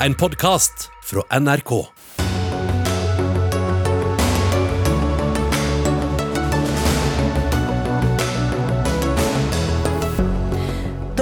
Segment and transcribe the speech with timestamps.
[0.00, 1.72] en podkast fra NRK.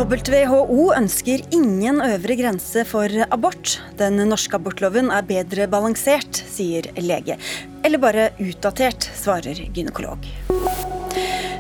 [0.04, 3.78] WHO ønsker ingen øvre grense for abort.
[3.96, 7.38] Den norske abortloven er bedre balansert, sier lege.
[7.84, 10.28] Eller bare utdatert, svarer gynekolog.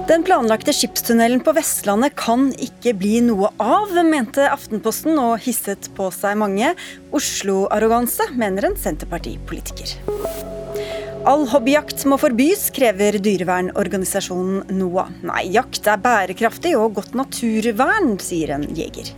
[0.04, 6.10] Den planlagte skipstunnelen på Vestlandet kan ikke bli noe av, mente Aftenposten og hisset på
[6.12, 6.74] seg mange.
[7.16, 9.94] Oslo-arroganse, mener en Senterparti-politiker.
[11.24, 15.08] All hobbyjakt må forbys, krever dyrevernorganisasjonen NOAH.
[15.24, 19.08] Nei, jakt er bærekraftig og godt naturvern, sier en jeger.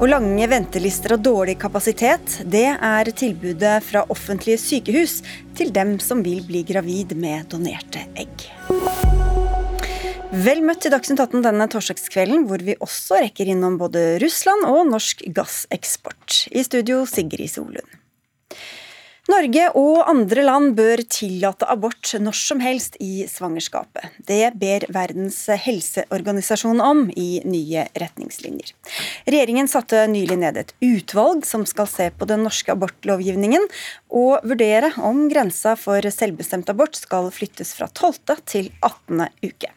[0.00, 5.20] Og lange ventelister og dårlig kapasitet, det er tilbudet fra offentlige sykehus
[5.56, 8.48] til dem som vil bli gravid med donerte egg.
[10.34, 14.88] Vel møtt til Dagsnytt 18 denne torsdagskvelden, hvor vi også rekker innom både Russland og
[14.90, 16.48] norsk gasseksport.
[16.50, 17.86] I studio Sigrid Solund.
[19.30, 24.18] Norge og andre land bør tillate abort når som helst i svangerskapet.
[24.26, 28.74] Det ber Verdens helseorganisasjon om i nye retningslinjer.
[29.26, 33.66] Regjeringen satte nylig ned et utvalg som skal se på den norske abortlovgivningen,
[34.10, 38.38] og vurdere om grensa for selvbestemt abort skal flyttes fra 12.
[38.46, 39.26] til 18.
[39.42, 39.75] uke.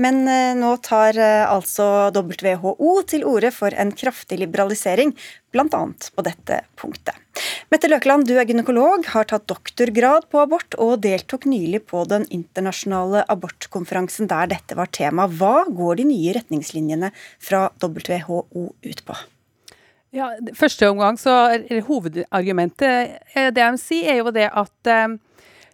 [0.00, 5.14] Men eh, nå tar eh, altså WHO til orde for en kraftig liberalisering,
[5.54, 5.66] bl.a.
[5.68, 7.16] på dette punktet.
[7.72, 12.26] Mette Løkeland, du er gynekolog, har tatt doktorgrad på abort og deltok nylig på den
[12.32, 15.26] internasjonale abortkonferansen der dette var tema.
[15.28, 19.18] Hva går de nye retningslinjene fra WHO ut på?
[20.14, 21.32] Ja, første omgang så
[21.88, 24.92] Hovedargumentet det jeg vil si, er jo det at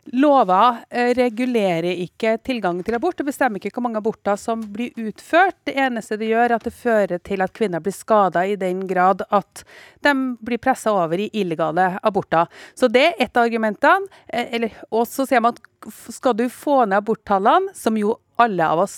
[0.05, 4.91] Lover eh, regulerer ikke tilgangen til abort og bestemmer ikke hvor mange aborter som blir
[4.99, 5.61] utført.
[5.69, 8.83] Det eneste det gjør, er at det fører til at kvinner blir skada i den
[8.91, 9.63] grad at
[10.03, 12.51] de blir pressa over i illegale aborter.
[12.75, 14.11] Så det er ett av argumentene.
[14.27, 15.63] Eh, og så sier man at
[16.11, 18.97] skal du få ned aborttallene, som jo alle av oss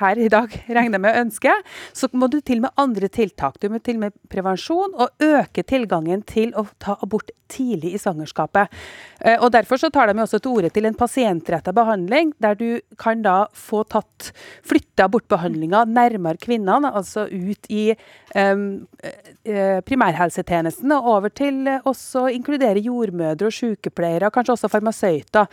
[0.00, 1.54] her i dag regner med å ønske,
[1.92, 3.58] så må du til med andre tiltak.
[3.60, 8.68] Du må til med prevensjon og øke tilgangen til å ta abort tidlig i svangerskapet.
[9.20, 12.80] Eh, og Derfor så tar de også til orde til en pasientretta behandling, der du
[13.00, 14.30] kan da få tatt
[14.68, 17.92] flytta abortbehandlinga nærmere kvinnene, altså ut i
[18.34, 18.84] um,
[19.88, 25.48] primærhelsetjenesten og over til også inkludere jordmødre og sykepleiere, kanskje også farmasøyter,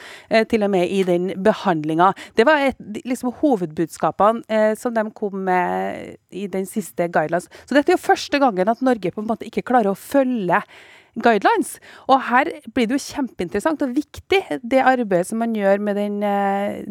[0.50, 2.12] til og med i den behandlinga.
[2.36, 2.81] Det var et,
[3.15, 7.49] liksom hovedbudskapene eh, som de kom med i den siste guidelines.
[7.65, 10.61] Så dette er jo første gangen at Norge på en måte ikke klarer å følge
[11.15, 11.77] guidelines.
[12.11, 16.19] Og her blir det jo kjempeinteressant og viktig, det arbeidet som man gjør med den
[16.27, 16.81] eh,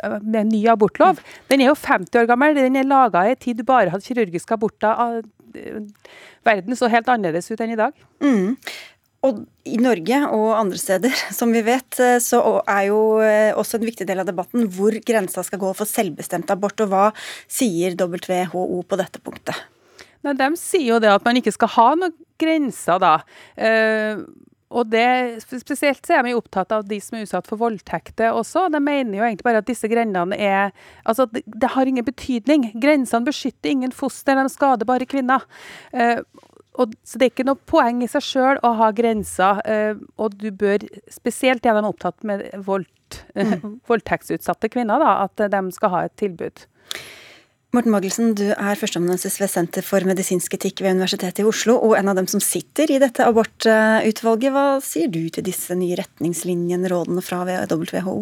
[0.00, 1.20] med en ny abortlov.
[1.50, 2.54] Den er jo 50 år gammel.
[2.56, 5.20] Den er laga i en tid du bare hadde kirurgiske aborter.
[6.46, 7.96] Verden så helt annerledes ut enn i dag.
[8.22, 8.56] Mm.
[9.26, 13.78] Og i Norge og andre steder, som vi vet, eh, så er jo eh, også
[13.78, 16.80] en viktig del av debatten hvor grensa skal gå for selvbestemt abort.
[16.80, 17.10] Og hva
[17.50, 19.66] sier WHO på dette punktet?
[20.24, 23.18] Nei, De sier jo det at man ikke skal ha noen grenser, da.
[23.56, 24.24] Uh,
[24.70, 28.68] og det, Spesielt så er de opptatt av de som er utsatt for voldtekter også.
[28.72, 30.70] De mener jo egentlig bare at disse grendene er
[31.04, 32.68] Altså, det, det har ingen betydning.
[32.80, 35.44] Grensene beskytter ingen foster, de skader bare kvinner.
[35.92, 36.22] Uh,
[36.78, 40.36] og, så det er ikke noe poeng i seg sjøl å ha grenser, Eh, og
[40.38, 43.80] du bør Spesielt er de opptatt med voldt, mm.
[43.90, 46.64] voldtektsutsatte kvinner, da, at de skal ha et tilbud.
[47.70, 51.94] Morten Magelsen, du er førsteamanuensis ved Senter for medisinsk etikk ved Universitetet i Oslo, og
[51.98, 54.50] en av dem som sitter i dette abortutvalget.
[54.50, 58.16] Hva sier du til disse nye retningslinjene, rådene fra WHO?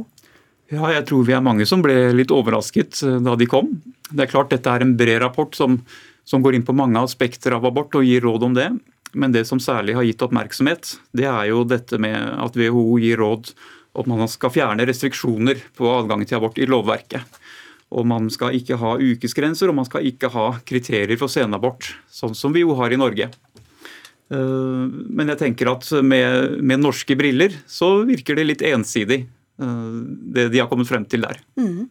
[0.69, 3.73] Ja, jeg tror vi er mange som ble litt overrasket eh, da de kom.
[4.11, 5.81] Det er klart Dette er en bred rapport som
[6.29, 8.69] som går inn på mange aspekter av abort og gir råd om det.
[9.17, 13.23] Men det som særlig har gitt oppmerksomhet, det er jo dette med at WHO gir
[13.23, 13.55] råd
[13.99, 17.41] om man skal fjerne restriksjoner på adgangen til abort i lovverket.
[17.89, 22.37] Og man skal ikke ha ukesgrenser, og man skal ikke ha kriterier for senabort, sånn
[22.37, 23.31] som vi jo har i Norge.
[24.29, 29.95] Eh, men jeg tenker at med, med norske briller så virker det litt ensidig, eh,
[30.37, 31.41] det de har kommet frem til der.
[31.57, 31.89] Mm.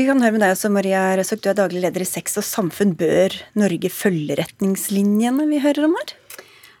[0.00, 2.44] Vi kan høre med deg også, Maria Røsok, du er daglig leder i Sex og
[2.46, 2.94] samfunn.
[2.96, 6.14] Bør Norge følge retningslinjene vi hører om her?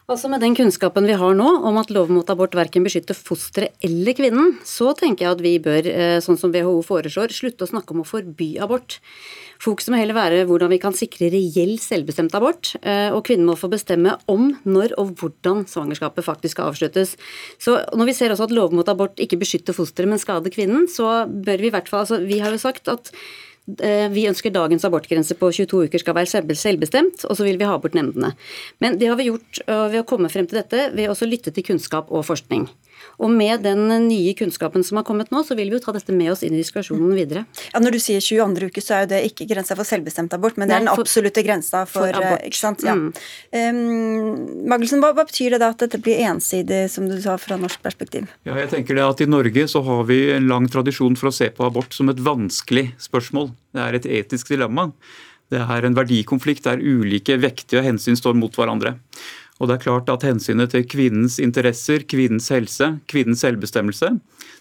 [0.08, 3.76] Altså Med den kunnskapen vi har nå om at lov mot abort verken beskytter fosteret
[3.84, 7.70] eller kvinnen, så tenker jeg at vi bør, eh, sånn som WHO foreslår, slutte å
[7.74, 8.96] snakke om å forby abort.
[9.60, 13.58] Fokuset må heller være hvordan vi kan sikre reell selvbestemt abort, eh, og kvinnen må
[13.60, 17.16] få bestemme om, når og hvordan svangerskapet faktisk skal avsluttes.
[17.60, 20.88] Så Når vi ser også at lov mot abort ikke beskytter fosteret, men skader kvinnen,
[20.88, 23.12] så bør vi i hvert fall altså Vi har jo sagt at
[23.84, 27.68] eh, vi ønsker dagens abortgrense på 22 uker skal være selvbestemt, og så vil vi
[27.68, 28.32] ha bort nemndene.
[28.80, 31.68] Men det har vi gjort ved å komme frem til dette ved å lytte til
[31.68, 32.64] kunnskap og forskning.
[33.20, 36.14] Og med den nye kunnskapen som har kommet nå, så vil vi jo ta dette
[36.16, 37.44] med oss inn i diskusjonen videre.
[37.72, 40.58] Ja, Når du sier 22 uker, så er jo det ikke grensa for selvbestemt abort,
[40.60, 42.44] men det er den absolutte grensa for, for abort.
[42.48, 42.84] Ikke sant?
[42.86, 42.96] Ja.
[42.96, 43.10] Mm.
[43.54, 47.58] Um, Magelsen, hva, hva, betyr det da at dette blir ensidig, som du sa, fra
[47.60, 48.28] norsk perspektiv?
[48.48, 51.34] Ja, jeg tenker det at I Norge så har vi en lang tradisjon for å
[51.34, 53.52] se på abort som et vanskelig spørsmål.
[53.76, 54.90] Det er et etisk dilemma.
[55.50, 58.94] Det er en verdikonflikt der ulike vektige hensyn står mot hverandre.
[59.60, 64.14] Og det er klart at Hensynet til kvinnens interesser, kvinnens helse, kvinnens selvbestemmelse,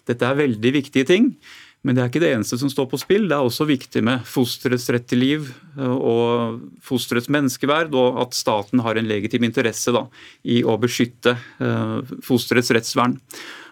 [0.10, 1.34] dette er veldig viktige ting.
[1.80, 3.30] Men det er ikke det eneste som står på spill.
[3.30, 5.46] Det er også viktig med fosterets rett til liv
[5.80, 10.04] eh, og fosterets menneskeverd, og at staten har en legitim interesse da,
[10.44, 13.16] i å beskytte uh, fosterets rettsvern.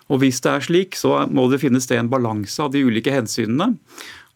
[0.08, 3.12] Og Hvis det er slik, så må det finnes det en balanse av de ulike
[3.12, 3.74] hensynene.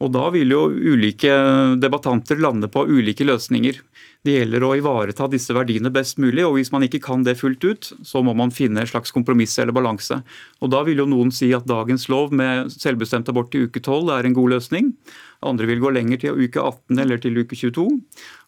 [0.04, 1.32] Og Da vil jo ulike
[1.80, 3.80] debattanter lande på ulike løsninger.
[4.22, 7.64] Det gjelder å ivareta disse verdiene best mulig, og hvis man ikke kan det fullt
[7.66, 10.20] ut, så må man finne en slags kompromiss eller balanse.
[10.62, 14.14] Og Da vil jo noen si at dagens lov med selvbestemt abort i uke 12
[14.14, 14.94] er en god løsning.
[15.42, 17.88] Andre vil gå lenger til uke 18 eller til uke 22.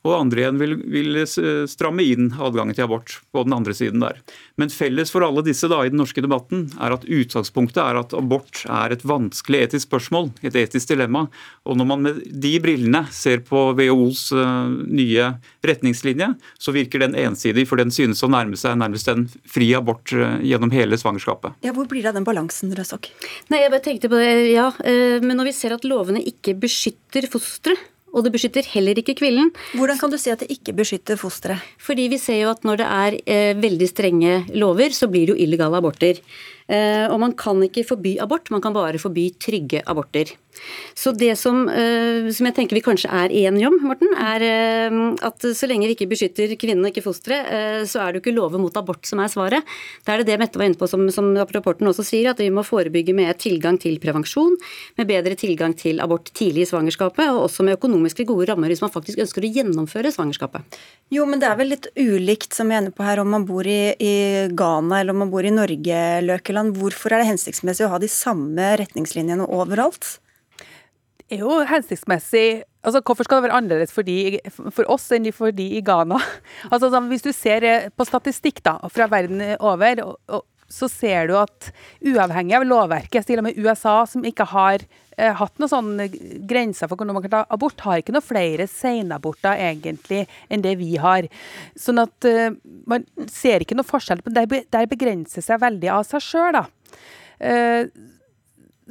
[0.03, 4.19] Og andre igjen vil, vil stramme inn adgangen til abort på den andre siden der.
[4.59, 8.15] Men felles for alle disse da i den norske debatten er at utgangspunktet er at
[8.17, 11.25] abort er et vanskelig etisk spørsmål, et etisk dilemma.
[11.63, 15.29] Og når man med de brillene ser på WHOs uh, nye
[15.63, 20.11] retningslinje, så virker den ensidig, for den synes å nærme seg nærmest en fri abort
[20.17, 21.55] uh, gjennom hele svangerskapet.
[21.63, 23.07] Ja, Hvor blir det av den balansen, Røsok?
[23.53, 24.67] Nei, jeg bare tenkte på det, ja.
[24.83, 27.89] Uh, men når vi ser at lovene ikke beskytter beskytter fosteret.
[28.13, 29.49] Og det beskytter heller ikke kvillen.
[29.73, 31.65] Hvordan kan du si at det ikke beskytter fosteret?
[31.81, 35.33] Fordi vi ser jo at når det er eh, veldig strenge lover, så blir det
[35.33, 36.21] jo illegale aborter.
[36.69, 40.35] Eh, og man kan ikke forby abort, man kan bare forby trygge aborter.
[40.95, 44.99] Så det som, eh, som jeg tenker vi kanskje er enige om, Morten, er eh,
[45.25, 48.35] at så lenge vi ikke beskytter kvinnen og ikke fosteret, så er det jo ikke
[48.35, 49.73] lover mot abort som er svaret.
[50.05, 52.49] Da er det det Mette var inne på, som, som rapporten også sier, at vi
[52.53, 54.55] må forebygge med tilgang til prevensjon,
[54.99, 58.83] med bedre tilgang til abort tidlig i svangerskapet, og også med økonomiske gode rammer hvis
[58.83, 60.79] man faktisk ønsker å gjennomføre svangerskapet.
[61.13, 63.47] Jo, men det er vel litt ulikt, som vi er inne på her, om man
[63.47, 64.15] bor i, i
[64.53, 66.77] Ghana eller om man bor i Norge, Løkeland.
[66.79, 70.17] Hvorfor er det hensiktsmessig å ha de samme retningslinjene overalt?
[71.33, 74.39] Er jo hensiktsmessig Altså, Hvorfor skal det være annerledes for, de,
[74.75, 76.17] for oss enn for de i Ghana?
[76.71, 80.03] Altså, Hvis du ser eh, på statistikk da, fra verden over,
[80.73, 81.69] så ser du at
[82.03, 84.83] uavhengig av lovverket, til og med USA, som ikke har
[85.15, 85.91] eh, hatt noen sånn
[86.49, 90.75] grenser for når man kan ta abort, har ikke noen flere senaborter egentlig enn det
[90.81, 91.29] vi har.
[91.79, 92.49] Sånn at eh,
[92.89, 94.25] man ser ikke noe forskjell.
[94.25, 94.33] på.
[94.35, 96.67] Der begrenser seg veldig av seg sjøl, da.
[97.39, 97.87] Eh,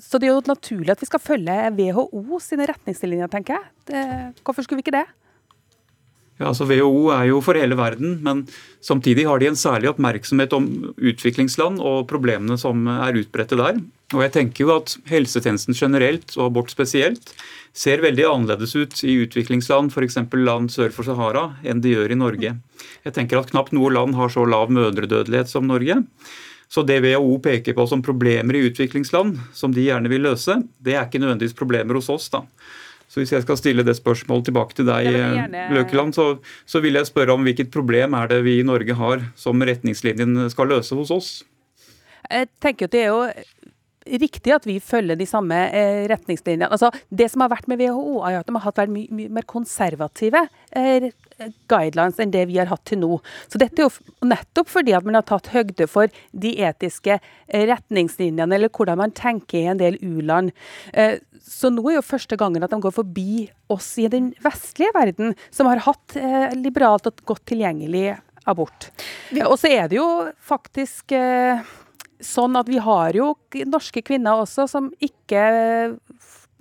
[0.03, 4.33] så det er jo naturlig at vi skal følge WHO sine retningslinjer, tenker jeg.
[4.43, 5.07] Hvorfor skulle vi ikke det?
[6.41, 8.41] Ja, altså WHO er jo for hele verden, men
[8.83, 13.79] samtidig har de en særlig oppmerksomhet om utviklingsland og problemene som er utbredte der.
[14.13, 17.31] Og jeg tenker jo at Helsetjenesten generelt, og abort spesielt,
[17.73, 20.19] ser veldig annerledes ut i utviklingsland, f.eks.
[20.35, 22.57] land sør for Sahara, enn de gjør i Norge.
[23.07, 26.03] Jeg tenker at Knapt noe land har så lav mødredødelighet som Norge.
[26.73, 30.97] Så det WHO peker på som problemer i utviklingsland, som de gjerne vil løse, det
[30.97, 32.31] er ikke nødvendigvis problemer hos oss.
[32.33, 32.47] da.
[33.13, 35.67] Så hvis jeg skal stille det spørsmålet tilbake til deg, gjerne...
[35.77, 39.27] Løkeland, så, så, vil jeg spørre om hvilket problem er det vi i Norge har
[39.37, 41.29] som retningslinjen skal løse hos oss?
[42.25, 43.27] Jeg tenker at det er jo
[44.23, 46.71] riktig at vi følger de samme eh, retningslinjene.
[46.73, 49.37] Altså, det som har vært med WHO, er at de har hatt vært mye, mye
[49.37, 51.13] mer konservative eh,
[51.71, 53.19] guidelines enn det vi har hatt til nå.
[53.51, 57.67] Så dette er jo nettopp fordi at man har tatt høgde for de etiske eh,
[57.71, 60.53] retningslinjene, eller hvordan man tenker i en del u-land.
[60.93, 64.95] Eh, så nå er jo første gangen at de går forbi oss i den vestlige
[64.97, 68.13] verden, som har hatt eh, liberalt og godt tilgjengelig
[68.49, 68.91] abort.
[69.47, 70.09] Og så er det jo
[70.43, 71.15] faktisk
[72.23, 73.33] sånn at vi har jo
[73.71, 75.43] norske kvinner også som ikke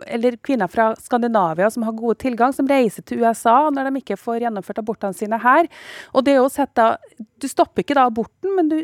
[0.08, 4.20] eller kvinner fra Skandinavia som har gode tilgang, som reiser til USA når de ikke
[4.20, 5.70] får gjennomført abortene sine her.
[6.16, 6.96] Og det å sette,
[7.42, 8.76] Du stopper ikke da aborten, men du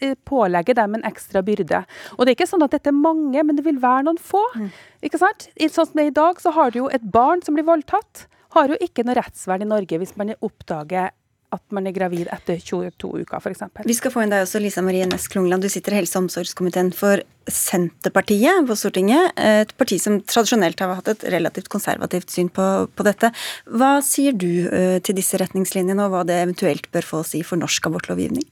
[0.00, 1.82] eh, pålegger dem en ekstra byrde.
[2.16, 4.40] Og det er ikke sånn at dette er mange, men det vil være noen få.
[4.56, 4.70] Mm.
[5.04, 5.50] ikke sant?
[5.60, 8.24] Sånn som det er i dag, så har du jo et barn som blir voldtatt.
[8.56, 11.12] Har jo ikke noe rettsvern i Norge hvis man oppdager
[11.56, 13.64] at man er gravid etter 22 uker, f.eks.
[13.86, 15.64] Vi skal få inn deg også, Lisa Marie Næss Klungland.
[15.64, 19.32] Du sitter i helse- og omsorgskomiteen for Senterpartiet på Stortinget.
[19.40, 23.32] Et parti som tradisjonelt har hatt et relativt konservativt syn på, på dette.
[23.66, 27.42] Hva sier du uh, til disse retningslinjene, og hva det eventuelt bør få å si
[27.46, 28.46] for norsk abortlovgivning?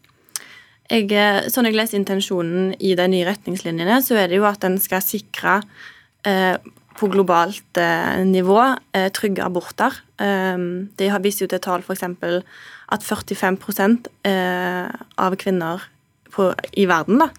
[0.93, 1.09] Jeg,
[1.49, 5.01] sånn jeg leser intensjonen i de nye retningslinjene, så er det jo at en skal
[5.01, 5.63] sikre
[6.29, 6.59] eh,
[6.99, 8.61] på globalt eh, nivå
[8.93, 9.97] eh, trygge aborter.
[10.21, 10.59] Eh,
[10.99, 12.05] de har vist jo til tall f.eks.
[12.93, 13.59] at 45
[14.29, 15.85] eh, av kvinner
[16.35, 17.31] på, i verden da,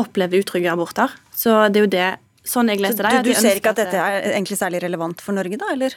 [0.00, 1.12] opplever utrygge aborter.
[1.34, 2.10] Så det er jo det
[2.44, 3.22] sånn jeg leste det.
[3.24, 5.96] Du, du ser ikke at dette er egentlig særlig relevant for Norge, da, eller?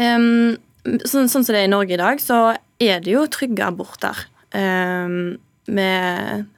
[0.00, 0.56] Um,
[1.04, 2.40] sånn, sånn, som det er i Norge i dag, så
[2.80, 4.24] er det jo trygge aborter.
[4.50, 5.38] Um,
[5.70, 6.48] med,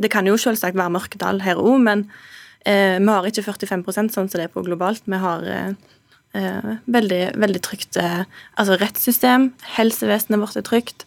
[0.00, 4.30] det kan jo selvsagt være mørketall her òg, men uh, vi har ikke 45% sånn
[4.30, 5.04] som det er på globalt.
[5.04, 5.93] Vi har uh, uh,
[6.34, 9.52] veldig, veldig trygt altså rettssystem.
[9.76, 11.04] Helsevesenet vårt er trygt.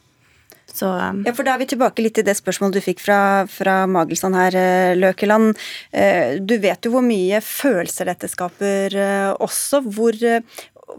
[0.78, 1.24] Så, um...
[1.26, 3.20] Ja, for Da er vi tilbake litt til det spørsmålet du fikk fra,
[3.50, 5.58] fra Magelsand her, eh, Løkeland.
[5.92, 9.82] Eh, du vet jo hvor mye følelser dette skaper eh, også.
[9.88, 10.18] Hvor,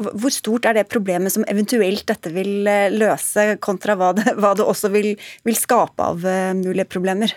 [0.09, 4.67] hvor stort er det problemet som eventuelt dette vil løse, kontra hva det, hva det
[4.67, 5.13] også vil,
[5.47, 6.27] vil, skape av
[6.59, 7.37] mulige problemer?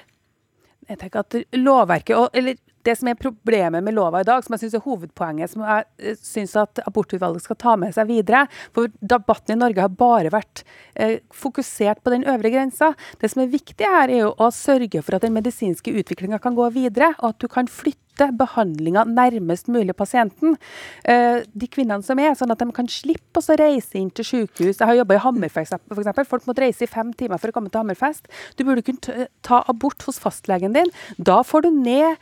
[0.90, 2.58] Jeg tenker at lovverket, eller
[2.88, 5.88] det som er problemet med lova i dag, som jeg synes er hovedpoenget, som jeg
[6.02, 8.46] eh, syns at abortutvalget skal ta med seg videre
[8.76, 10.64] For debatten i Norge har bare vært
[10.96, 12.94] eh, fokusert på den øvre grensa.
[13.22, 16.58] Det som er viktig her, er jo å sørge for at den medisinske utviklinga kan
[16.58, 20.58] gå videre, og at du kan flytte behandlinga nærmest mulig pasienten.
[21.06, 24.82] Eh, de kvinnene som er, sånn at de kan slippe å reise inn til sykehus.
[24.82, 26.28] Jeg har jobba i Hammerfest f.eks.
[26.30, 28.30] Folk måtte reise i fem timer for å komme til Hammerfest.
[28.58, 30.92] Du burde kunne ta abort hos fastlegen din.
[31.18, 32.22] Da får du ned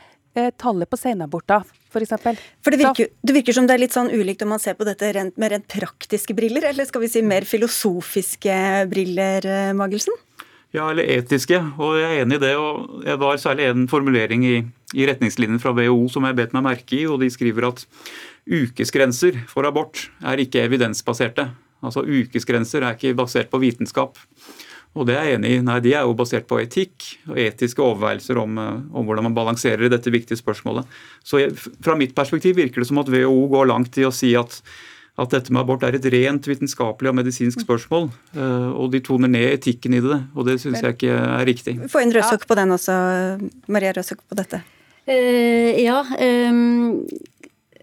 [0.60, 2.12] tallet på senaborter, f.eks.
[2.22, 4.76] For, for det virker, det virker, som det er litt sånn ulikt om man ser
[4.78, 8.58] på dette rent, med rent praktiske briller, eller skal vi si mer filosofiske
[8.90, 10.14] briller, eh, Magelsen?
[10.70, 12.52] Ja, eller etiske, og jeg er enig i det.
[12.54, 14.56] og Det var særlig en formulering i,
[14.94, 17.82] i retningslinjene fra WHO som jeg bet meg merke i, og de skriver at
[18.46, 21.48] ukesgrenser for abort er ikke evidensbaserte.
[21.82, 24.18] Altså Ukesgrenser er ikke basert på vitenskap.
[24.98, 25.62] Og det er jeg enig i.
[25.62, 29.36] Nei, De er jo basert på etikk og etiske overveielser om, eh, om hvordan man
[29.36, 30.86] balanserer i dette viktige spørsmålet.
[31.22, 34.34] Så jeg, Fra mitt perspektiv virker det som at WHO går langt i å si
[34.34, 34.60] at,
[35.16, 38.10] at dette med abort er et rent vitenskapelig og medisinsk spørsmål.
[38.34, 41.78] Eh, og de toner ned etikken i det, og det syns jeg ikke er riktig.
[41.88, 42.92] Få inn Røsok på den også,
[43.68, 44.64] Maria Røsok på dette.
[45.08, 46.02] Uh, ja,
[46.50, 47.00] um,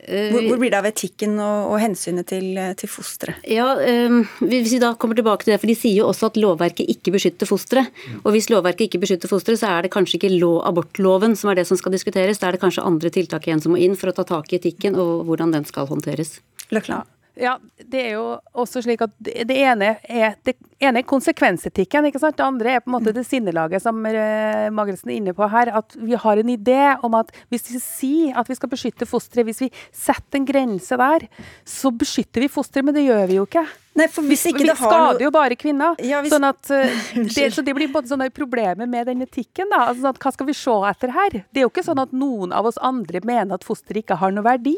[0.07, 3.43] hvor, hvor, blir det av etikken og, og hensynet til, til fosteret?
[3.51, 3.67] Ja,
[4.07, 6.87] um, Hvis vi da kommer tilbake til det, for De sier jo også at lovverket
[6.95, 7.91] ikke beskytter fosteret.
[8.23, 11.59] Og Hvis lovverket ikke beskytter fosteret, så er det kanskje ikke lov, abortloven som er
[11.59, 12.39] det som skal diskuteres.
[12.39, 14.61] Da er det kanskje andre tiltak igjen som må inn for å ta tak i
[14.61, 16.37] etikken og hvordan den skal håndteres.
[16.71, 17.16] Løkland.
[17.37, 18.25] Ja, det er jo
[18.57, 22.07] også slik at det ene er, det ene er konsekvensetikken.
[22.09, 22.37] ikke sant?
[22.39, 25.69] Det andre er på en måte det sinnelaget som uh, Magelsen er inne på her.
[25.81, 29.45] At vi har en idé om at hvis vi sier at vi skal beskytte fosteret,
[29.45, 31.27] hvis vi setter en grense der,
[31.67, 33.67] så beskytter vi fosteret, men det gjør vi jo ikke.
[33.97, 35.97] Nei, for hvis ikke vi det har skader jo bare kvinner.
[36.05, 36.33] Ja, hvis...
[36.33, 39.71] sånn at, uh, det, så det blir både sånne problemer med den etikken.
[39.73, 41.39] da, altså, sånn Hva skal vi se etter her?
[41.51, 44.35] Det er jo ikke sånn at noen av oss andre mener at fosteret ikke har
[44.35, 44.75] noe verdi.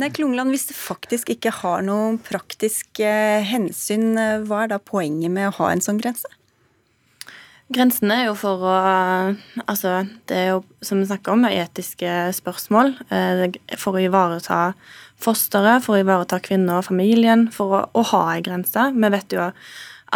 [0.00, 4.82] Nei, Klungland, hvis det faktisk ikke har noe praktisk uh, hensyn, uh, hva er da
[4.82, 6.28] poenget med å ha en sånn grense?
[7.74, 8.76] Grensen er jo for å
[9.68, 12.94] Altså, det er jo, som vi snakker om, etiske spørsmål.
[13.76, 14.60] For å ivareta
[15.20, 18.88] fosteret, for å ivareta kvinner og familien, for å, å ha ei grense.
[18.94, 19.44] Vi vet jo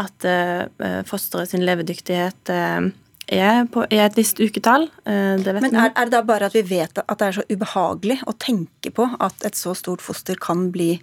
[0.00, 0.64] at uh,
[1.08, 2.88] fosteret sin levedyktighet uh,
[3.28, 4.88] er, på, er, et visst uketall.
[5.04, 8.22] Uh, Men er, er, det da bare at vi vet at det er så ubehagelig
[8.24, 10.94] å tenke på at et så stort foster kan bli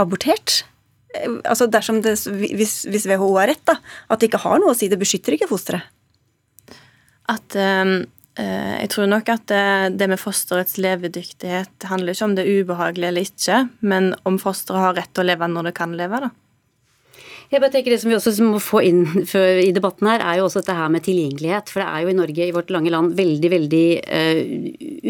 [0.00, 0.62] abortert?
[1.44, 3.78] Altså dersom det, hvis, hvis WHO har rett, da,
[4.10, 5.92] at det ikke har noe å si, det beskytter ikke fosteret?
[7.30, 7.56] At
[8.34, 9.52] Eh, jeg tror nok at
[9.94, 14.82] det med fosterets levedyktighet handler ikke om det er ubehagelig eller ikke, men om fosteret
[14.82, 16.24] har rett til å leve når det kan leve.
[16.26, 16.30] da.
[17.54, 20.48] Jeg bare tenker Det som vi også må få inn i debatten her, er jo
[20.48, 21.70] også dette her med tilgjengelighet.
[21.70, 24.40] For det er jo i Norge, i vårt lange land, veldig veldig uh,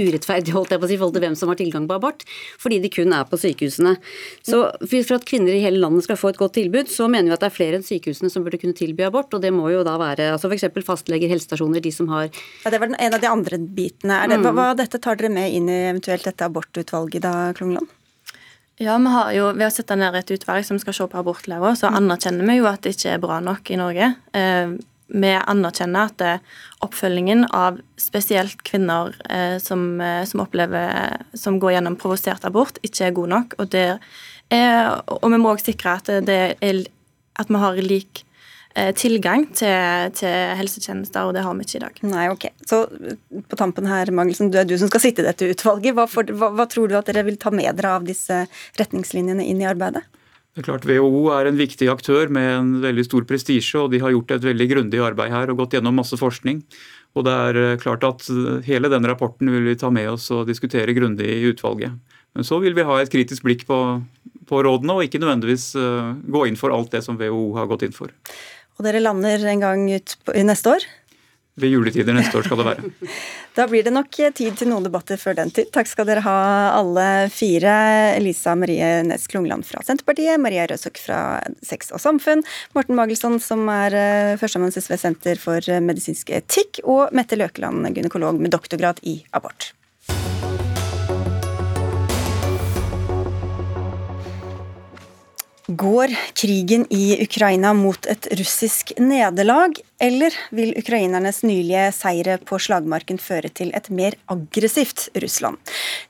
[0.04, 2.26] urettferdig holdt jeg på å si, i forhold til hvem som har tilgang på abort,
[2.60, 3.94] fordi de kun er på sykehusene.
[4.44, 7.36] Så For at kvinner i hele landet skal få et godt tilbud, så mener vi
[7.38, 9.32] at det er flere enn sykehusene som burde kunne tilby abort.
[9.32, 10.68] Og det må jo da være altså f.eks.
[10.84, 14.20] fastleger, helsestasjoner, de som har Ja, Det var en av de andre bitene.
[14.28, 14.44] Det, mm.
[14.44, 17.88] hva, hva, dette tar dere med inn i eventuelt dette abortutvalget da, Klungland?
[18.83, 21.76] Ja, vi har jo, Ved å sette ned et utvalg som skal se på abortloven,
[21.78, 24.11] så anerkjenner vi jo at det ikke er bra nok i Norge.
[24.35, 24.75] Eh,
[25.14, 26.25] vi anerkjenner at
[26.83, 33.07] oppfølgingen av spesielt kvinner eh, som, eh, som, opplever, som går gjennom provosert abort, ikke
[33.07, 33.57] er god nok.
[33.62, 33.99] Og, er,
[35.07, 36.57] og vi må òg sikre at, er,
[37.38, 38.34] at vi har lik Eh,
[38.99, 42.00] tilgang til, til, helsetjenester, og det har vi ikke i dag.
[42.11, 42.49] Nei, ok.
[42.66, 42.81] Så
[43.47, 45.95] på tampen her, Magelsen, du er du som skal sitte i dette utvalget.
[45.95, 48.45] Hva, for, hva, hva tror du at dere vil ta med dere av disse
[48.81, 50.02] retningslinjene inn i arbeidet?
[50.54, 53.99] Det er klart WHO er en viktig aktør med en veldig stor prestisje, og de
[54.02, 56.61] har gjort et veldig grundig arbeid her og gått gjennom masse forskning.
[57.19, 60.28] Og det er eh, klart at eh, Hele den rapporten vil vi ta med oss
[60.35, 61.99] og diskutere grundig i utvalget.
[62.35, 63.78] Men så vil vi ha et kritisk blikk på,
[64.47, 65.69] på rådene, og ikke nødvendigvis
[66.26, 68.11] gå inn for alt det som WHO har gått inn for.
[68.78, 70.87] Og dere lander en gang ut på, neste år?
[71.54, 72.90] Ved juletider neste år skal det være.
[73.54, 75.69] Da blir det nok tid til noen debatter før den tid.
[75.71, 76.38] Takk skal dere ha
[76.75, 77.71] alle fire.
[78.16, 81.21] Elisa Marie Næss Klungland fra Senterpartiet, Maria Røsok fra
[81.62, 82.43] Sex og Samfunn,
[82.75, 88.43] Morten Magelsson som er eh, førsteamanuensis ved Senter for medisinsk etikk, og Mette Løkeland, gynekolog
[88.43, 89.71] med doktorgrad i abort.
[95.66, 103.16] Går krigen i Ukraina mot et russisk nederlag, eller vil ukrainernes nylige seire på slagmarken
[103.16, 105.56] føre til et mer aggressivt Russland?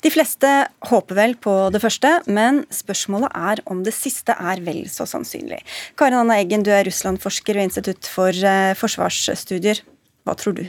[0.02, 0.50] De fleste
[0.90, 5.62] håper vel på det første, men spørsmålet er om det siste er vel så sannsynlig.
[5.94, 9.87] Karin Anna Eggen, du er Russland-forsker ved Institutt for eh, forsvarsstudier.
[10.26, 10.66] Hva tror du?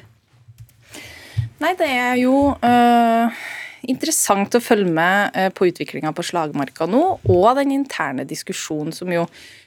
[1.58, 3.46] Nei, det er jo øh
[3.92, 9.12] interessant å følge med eh, på utviklinga på slagmarka nå, og den interne diskusjonen som
[9.14, 9.26] jo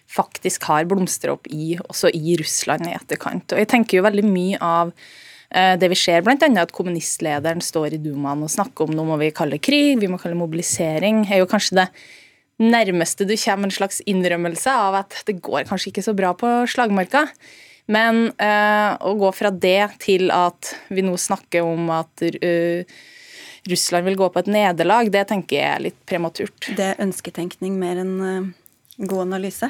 [0.08, 3.52] faktisk har blomstra opp i, også i Russland i etterkant.
[3.52, 6.38] Og jeg tenker jo veldig mye av eh, det vi ser, bl.a.
[6.38, 10.20] at kommunistlederen står i Dumaen og snakker om nå må vi kalle krig, vi må
[10.20, 11.88] kalle mobilisering, er jo kanskje det
[12.58, 16.50] nærmeste du kommer en slags innrømmelse av at det går kanskje ikke så bra på
[16.70, 17.28] slagmarka.
[17.88, 22.98] Men eh, å gå fra det til at vi nå snakker om at uh,
[23.68, 26.70] Russland vil gå på et nederlag, det tenker jeg er litt prematurt.
[26.76, 28.48] Det er ønsketenkning mer enn uh,
[28.98, 29.68] god analyse?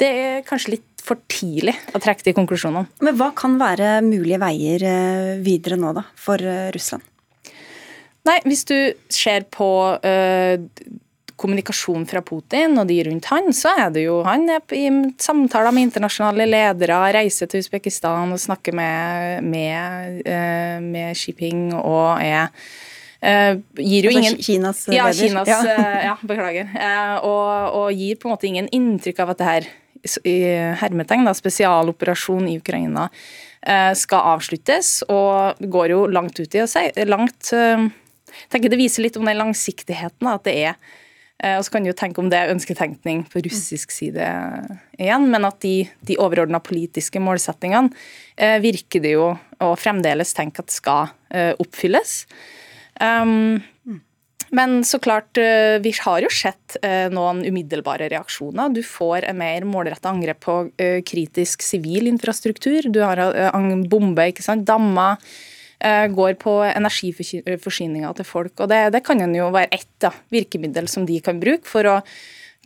[0.00, 2.88] Det er kanskje litt for tidlig å trekke de konklusjonene.
[3.04, 7.04] Men hva kan være mulige veier uh, videre nå, da, for uh, Russland?
[8.24, 8.76] Nei, hvis du
[9.12, 9.68] ser på
[11.36, 14.86] kommunikasjon fra Putin og de rundt han, så er det jo han er i
[15.20, 20.24] samtaler med internasjonale ledere, reiser til Usbekistan og snakker med, med,
[20.88, 22.93] med Shipping og er Uh,
[23.24, 25.28] gir jo altså ingen Kinas ja, leder?
[25.28, 25.60] Kinas, ja.
[25.64, 26.68] Uh, ja beklager.
[26.74, 29.70] Uh, og, og, gir på en måte ingen inntrykk av at det her
[30.28, 30.36] i
[30.82, 33.08] hermetegn, da, spesialoperasjon i Ukraina
[33.96, 37.48] skal avsluttes, og går jo langt ut i å si langt,
[38.52, 40.28] tenker Det viser litt om den langsiktigheten.
[40.28, 40.76] at det er
[41.56, 44.26] og så kan du jo tenke om det er ønsketenkning på russisk side
[45.00, 47.88] igjen, men at de, de overordna politiske målsettingene
[48.60, 49.30] virker det jo
[49.64, 51.16] å fremdeles tenke at skal
[51.64, 52.26] oppfylles.
[53.00, 53.62] Um,
[54.54, 58.70] men så klart, eh, vi har jo sett eh, noen umiddelbare reaksjoner.
[58.74, 62.86] Du får en mer målretta angrep på eh, kritisk sivil infrastruktur.
[62.92, 63.18] Du har
[63.90, 65.18] bomber, ikke sant, dammer.
[65.84, 68.54] Går på energiforsyninga til folk.
[68.62, 71.96] og Det, det kan jo være ett da, virkemiddel som de kan bruke for å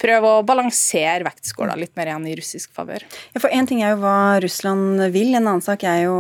[0.01, 3.05] prøve å balansere vektskåla litt mer igjen i russisk favør.
[3.35, 6.19] Ja, for Én ting er jo hva Russland vil, en annen sak er jo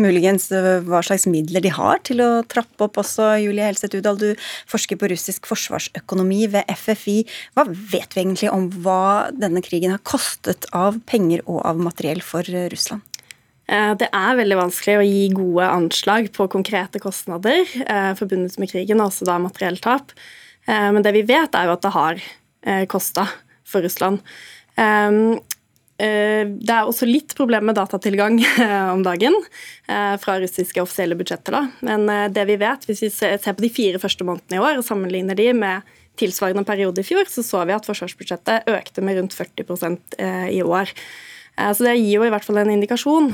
[0.00, 3.30] muligens hva slags midler de har til å trappe opp også.
[3.42, 7.22] Julie Helseth Udal, du forsker på russisk forsvarsøkonomi ved FFI.
[7.56, 12.22] Hva vet vi egentlig om hva denne krigen har kostet av penger og av materiell
[12.24, 13.04] for Russland?
[13.64, 18.72] Eh, det er veldig vanskelig å gi gode anslag på konkrete kostnader eh, forbundet med
[18.72, 20.12] krigen, også da materielltap.
[20.66, 22.34] Eh, men det vi vet, er jo at det har eh,
[22.88, 23.26] kosta
[23.68, 24.22] for Russland.
[24.78, 25.36] Um,
[25.94, 29.36] det er også litt problem med datatilgang eh, om dagen
[29.86, 31.54] eh, fra russiske offisielle budsjetter.
[31.54, 31.60] Da.
[31.86, 34.86] Men det vi vet, hvis vi ser på de fire første månedene i år og
[34.86, 39.34] sammenligner de med tilsvarende periode i fjor, så så vi at forsvarsbudsjettet økte med rundt
[39.34, 40.18] 40%
[40.54, 40.92] i år.
[41.58, 43.32] Så det gir jo i hvert fall en indikasjon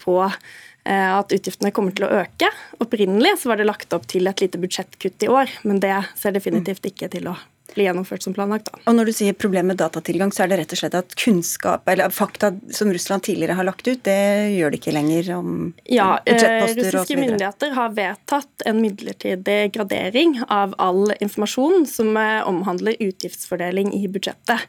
[0.00, 2.48] på at utgiftene kommer til å øke.
[2.80, 6.32] Opprinnelig så var det lagt opp til et lite budsjettkutt i år, men det ser
[6.32, 7.36] definitivt ikke til å
[7.74, 8.70] bli gjennomført som planlagt.
[8.70, 8.80] Da.
[8.88, 11.88] Og Når du sier problem med datatilgang, så er det rett og slett at kunnskap,
[11.90, 15.54] eller fakta som Russland tidligere har lagt ut, det gjør det ikke lenger om
[15.90, 22.98] ja, eh, Russiske myndigheter har vedtatt en midlertidig gradering av all informasjon som eh, omhandler
[23.02, 24.66] utgiftsfordeling i budsjettet.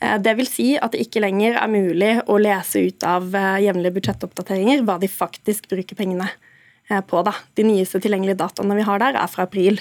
[0.00, 3.98] Eh, det vil si at det ikke lenger er mulig å lese ut av jevnlige
[4.00, 6.30] budsjettoppdateringer hva de faktisk bruker pengene
[6.88, 7.20] på.
[7.20, 7.34] Da.
[7.58, 9.76] De nyeste tilgjengelige dataene vi har der, er fra april.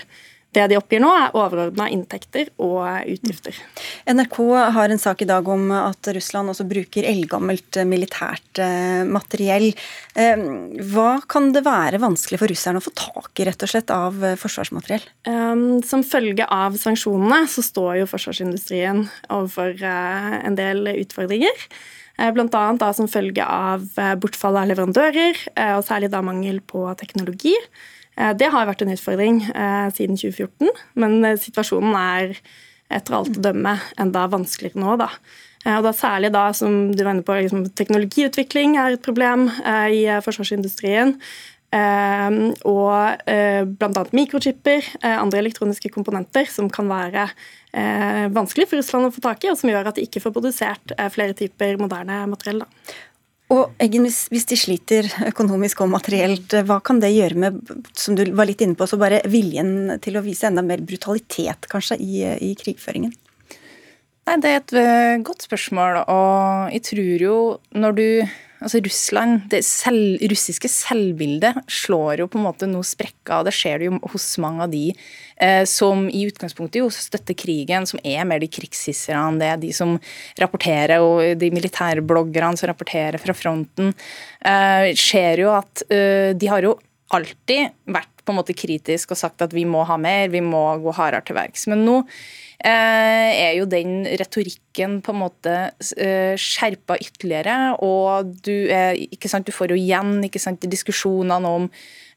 [0.57, 3.57] Det de oppgir nå, er overordna inntekter og utgifter.
[4.09, 4.37] NRK
[4.73, 9.67] har en sak i dag om at Russland også bruker eldgammelt militært eh, materiell.
[10.17, 10.45] Eh,
[10.89, 14.17] hva kan det være vanskelig for russerne å få tak i rett og slett av
[14.25, 15.05] eh, forsvarsmateriell?
[15.85, 21.67] Som følge av sanksjonene så står jo forsvarsindustrien overfor en del utfordringer.
[22.33, 22.93] Bl.a.
[22.97, 23.85] som følge av
[24.23, 25.37] bortfall av leverandører,
[25.75, 27.53] og særlig da mangel på teknologi.
[28.17, 32.39] Eh, det har vært en utfordring eh, siden 2014, men eh, situasjonen er
[32.87, 34.95] etter alt å dømme enda vanskeligere nå.
[35.01, 35.11] da.
[35.67, 39.49] Og da Særlig da, som du var inne på, liksom, teknologiutvikling er et problem
[39.91, 41.09] i forsvarsindustrien.
[42.63, 44.03] og bl.a.
[44.15, 47.25] mikrochipper, andre elektroniske komponenter som kan være
[48.31, 50.95] vanskelig for Russland å få tak i, og som gjør at de ikke får produsert
[51.11, 52.63] flere typer moderne materiell.
[52.63, 52.95] Da.
[53.53, 57.61] Og Eggen, hvis de sliter økonomisk og materielt, hva kan det gjøre med
[57.95, 61.69] som du var litt inne på, så bare viljen til å vise enda mer brutalitet
[61.71, 63.13] kanskje i, i krigføringen?
[64.27, 67.37] Nei, Det er et eh, godt spørsmål, og jeg tror jo
[67.71, 68.07] når du
[68.57, 73.53] Altså Russland, Det selv, russiske selvbildet slår jo på en måte noe sprekker, og det
[73.53, 74.83] skjer det jo hos mange av de
[75.37, 79.71] eh, som i utgangspunktet jo støtter krigen, som er mer de krigshisserne, det er de
[79.77, 79.95] som
[80.41, 83.93] rapporterer, og de militærbloggerne som rapporterer fra fronten.
[84.41, 86.77] Eh, skjer jo at eh, de har jo
[87.13, 90.65] alltid vært på en måte kritisk og sagt at vi må ha mer, vi må
[90.83, 91.65] gå hardere til verks.
[91.71, 92.01] Men nå
[92.57, 95.51] Eh, er jo den retorikken på en måte
[96.01, 97.75] eh, skjerpa ytterligere.
[97.85, 98.97] Og du, er,
[99.29, 101.67] sant, du får jo igjen ikke sant, diskusjonene om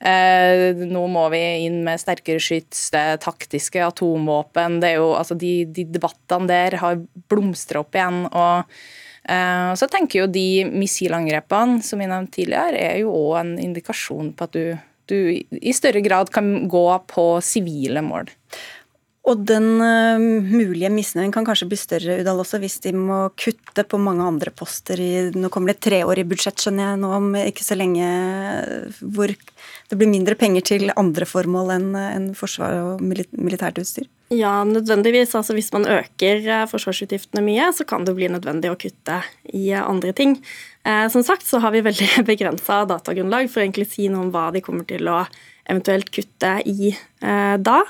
[0.00, 4.80] eh, nå må vi inn med sterkere skyts, det taktiske atomvåpen.
[4.80, 8.26] det er jo, altså De, de debattene der har blomstra opp igjen.
[8.32, 8.80] og
[9.20, 14.30] Uh, så tenker jo De missilangrepene som jeg nevnte tidligere, er jo òg en indikasjon
[14.32, 14.62] på at du,
[15.10, 18.30] du i større grad kan gå på sivile mål.
[19.28, 23.84] Og den uh, mulige misnøyen kan kanskje bli større Udal også, hvis de må kutte
[23.84, 25.00] på mange andre poster.
[25.00, 28.06] I, nå kommer det et treårig budsjett, skjønner jeg, nå om ikke så lenge,
[29.02, 34.08] hvor det blir mindre penger til andre formål enn en forsvar og militært utstyr?
[34.30, 35.34] Ja, nødvendigvis.
[35.34, 39.16] Altså Hvis man øker eh, forsvarsutgiftene mye, så kan det bli nødvendig å kutte
[39.50, 40.36] i eh, andre ting.
[40.86, 44.30] Eh, som sagt så har vi veldig begrensa datagrunnlag for å egentlig si noe om
[44.30, 45.24] hva de kommer til å
[45.66, 47.80] eventuelt kutte i eh, da.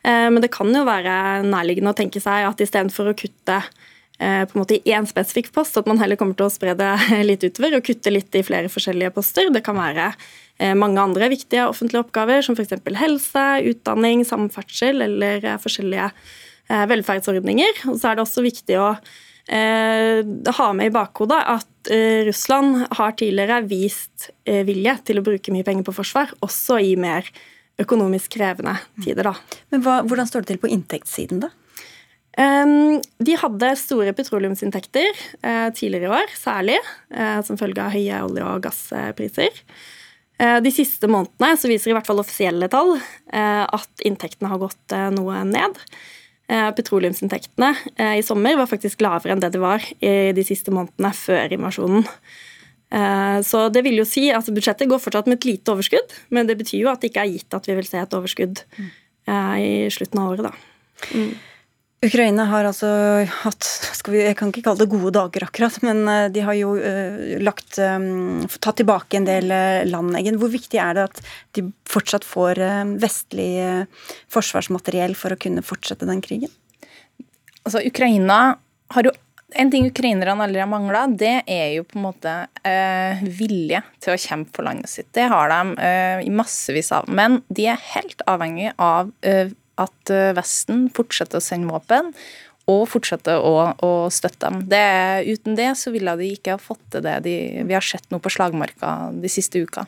[0.00, 4.40] Eh, men det kan jo være nærliggende å tenke seg at istedenfor å kutte eh,
[4.48, 6.94] på en måte i én spesifikk post, at man heller kommer til å spre det
[7.28, 9.52] litt utover og kutte litt i flere forskjellige poster.
[9.52, 10.14] Det kan være
[10.78, 12.76] mange andre viktige offentlige oppgaver, som f.eks.
[13.00, 16.10] helse, utdanning, samferdsel eller forskjellige
[16.90, 17.80] velferdsordninger.
[17.90, 18.92] Og så er det også viktig å
[20.56, 21.90] ha med i bakhodet at
[22.24, 27.26] Russland har tidligere vist vilje til å bruke mye penger på forsvar, også i mer
[27.82, 29.26] økonomisk krevende tider.
[29.26, 29.58] Da.
[29.74, 31.50] Men hva, Hvordan står det til på inntektssiden, da?
[32.34, 35.20] De hadde store petroleumsinntekter
[35.76, 36.78] tidligere i år, særlig
[37.46, 39.60] som følge av høye olje- og gasspriser.
[40.40, 42.96] Uh, de siste månedene så viser i hvert fall offisielle tall
[43.34, 45.78] at inntektene har gått noe ned.
[46.46, 47.70] Petroleumsinntektene
[48.18, 52.04] i sommer var faktisk lavere enn det det var i de siste månedene før invasjonen.
[52.94, 56.50] Eh, så det vil jo si at budsjettet går fortsatt med et lite overskudd, men
[56.50, 59.56] det betyr jo at det ikke er gitt at vi vil se et overskudd eh,
[59.58, 61.10] i slutten av året, da.
[61.10, 61.32] Mm.
[62.04, 62.88] Ukraina har altså
[63.42, 63.68] hatt
[64.10, 67.38] vi, Jeg kan ikke kalle det gode dager, akkurat, men eh, de har jo uh,
[67.40, 69.48] lagt um, tatt tilbake en del
[69.88, 70.18] land.
[70.40, 71.22] Hvor viktig er det at
[71.56, 72.60] de fortsatt får
[73.00, 73.86] vestlig
[74.32, 76.52] forsvarsmateriell for å kunne fortsette den krigen?
[77.64, 78.58] Altså, Ukraina
[78.92, 79.14] har jo
[79.54, 82.32] en ting ukrainerne aldri har mangla, det er jo på en måte
[82.66, 85.10] eh, vilje til å kjempe for landet sitt.
[85.14, 87.08] Det har de eh, massevis av.
[87.08, 92.12] Men de er helt avhengig av eh, at eh, Vesten fortsetter å sende våpen
[92.70, 94.62] og fortsetter å, å støtte dem.
[94.72, 94.84] Det,
[95.28, 97.34] uten det så ville de ikke ha fått til det de,
[97.68, 99.84] vi har sett nå på slagmarka de siste uka.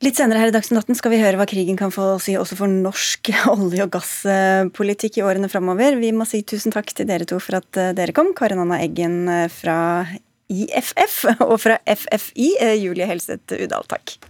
[0.00, 2.56] Litt senere her i Dagsnytt 18 skal vi høre hva krigen kan få si også
[2.56, 5.98] for norsk olje- og gasspolitikk i årene framover.
[6.00, 8.32] Vi må si tusen takk til dere to for at eh, dere kom.
[8.36, 9.78] Karin Anna Eggen eh, fra
[10.50, 13.88] IFF og fra FFI, Julie Helseth Udal.
[13.92, 14.29] Takk.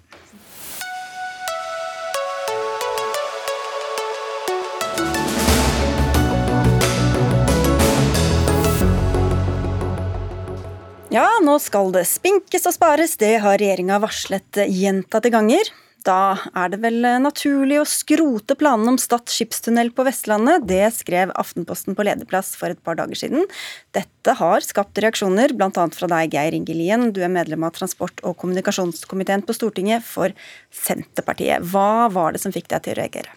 [11.11, 15.67] Ja, nå skal det spinkes og spares, det har regjeringa varslet gjentatte ganger.
[16.07, 20.69] Da er det vel naturlig å skrote planene om Stad skipstunnel på Vestlandet.
[20.71, 23.43] Det skrev Aftenposten på lederplass for et par dager siden.
[23.91, 25.91] Dette har skapt reaksjoner, bl.a.
[25.99, 27.11] fra deg, Geir Inge Lien.
[27.11, 30.31] Du er medlem av transport- og kommunikasjonskomiteen på Stortinget for
[30.71, 31.67] Senterpartiet.
[31.75, 33.35] Hva var det som fikk deg til å reagere?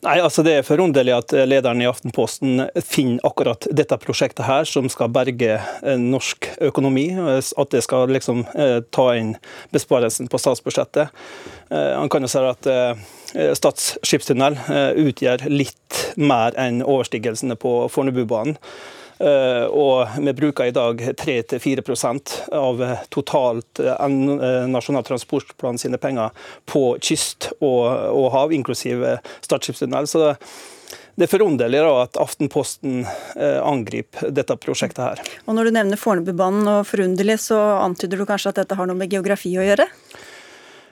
[0.00, 4.88] Nei, altså Det er forunderlig at lederen i Aftenposten finner akkurat dette prosjektet her, som
[4.88, 7.10] skal berge eh, norsk økonomi.
[7.20, 9.34] At det skal liksom eh, ta inn
[9.74, 11.12] besparelsen på statsbudsjettet.
[11.68, 12.70] Eh, han kan jo si at
[13.30, 14.56] Stad skipstunnel
[14.98, 18.56] utgjør litt mer enn overstigelsene på Fornebubanen.
[19.20, 21.84] Eh, og vi bruker i dag 3-4
[22.56, 24.06] av totalt eh,
[24.70, 26.32] Nasjonal transportplan sine penger
[26.64, 29.04] på kyst og, hav, inklusiv
[29.44, 30.08] Stad skipstunnel.
[30.08, 30.32] Så
[31.20, 35.22] det er forunderlig at Aftenposten eh, angriper dette prosjektet her.
[35.44, 38.96] Og Når du nevner Fornebubanen og forunderlig, så antyder du kanskje at dette har noe
[38.96, 39.84] med geografi å gjøre?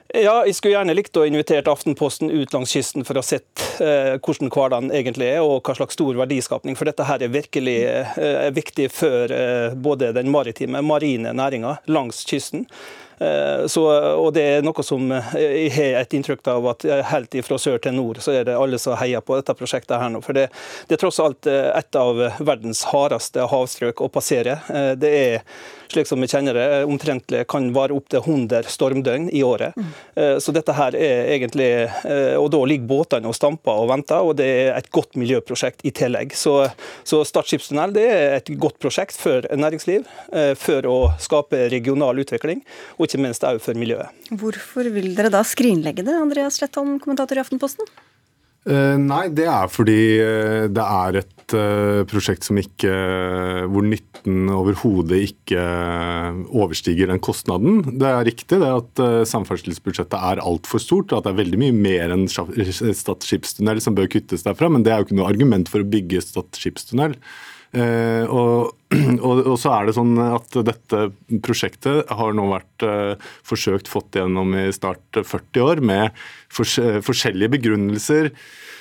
[0.09, 4.15] Ja, jeg skulle gjerne likt å invitert Aftenposten ut langs kysten for å se eh,
[4.17, 6.77] hvordan hverdagen egentlig er, og hva slags stor verdiskapning.
[6.79, 12.23] For dette her er virkelig eh, viktig for eh, både den maritime, marine næringa langs
[12.25, 12.65] kysten.
[13.21, 13.85] Eh, så,
[14.17, 17.93] og det er noe som jeg har et inntrykk av at helt fra sør til
[17.99, 20.23] nord så er det alle som heier på dette prosjektet her nå.
[20.25, 20.47] For det,
[20.89, 24.57] det er tross alt et av verdens hardeste havstrøk å passere.
[24.97, 25.45] Det er
[25.93, 29.75] slik som vi kjenner det, omtrentlig kan vare opptil 100 stormdøgn i året.
[29.77, 29.91] Mm.
[30.41, 31.69] Så dette her er egentlig
[32.39, 35.93] Og da ligger båtene og stamper og venter, og det er et godt miljøprosjekt i
[35.95, 36.33] tillegg.
[36.37, 36.55] Så,
[37.07, 40.07] så Stad skipstunnel er et godt prosjekt for næringsliv,
[40.59, 42.63] for å skape regional utvikling.
[42.97, 44.13] og ikke minst òg for miljøet.
[44.29, 47.89] Hvorfor vil dere da skrinlegge det, Andreas Slettholm, kommentator i Aftenposten?
[48.69, 52.91] Uh, nei, det er fordi uh, det er et uh, prosjekt som ikke
[53.71, 55.63] hvor nytten overhodet ikke
[56.53, 57.81] overstiger den kostnaden.
[57.97, 59.01] Det er riktig det at
[59.31, 63.95] samferdselsbudsjettet er altfor stort, og at det er veldig mye mer enn Stad skipstunnel som
[63.97, 67.15] bør kuttes derfra, men det er jo ikke noe argument for å bygge Stad skipstunnel.
[67.69, 68.58] Eh, og,
[69.19, 71.03] og, og, så er det sånn at dette
[71.45, 76.17] prosjektet har nå vært uh, forsøkt fått gjennom i snart 40 år med
[76.53, 78.31] fors forskjellige begrunnelser.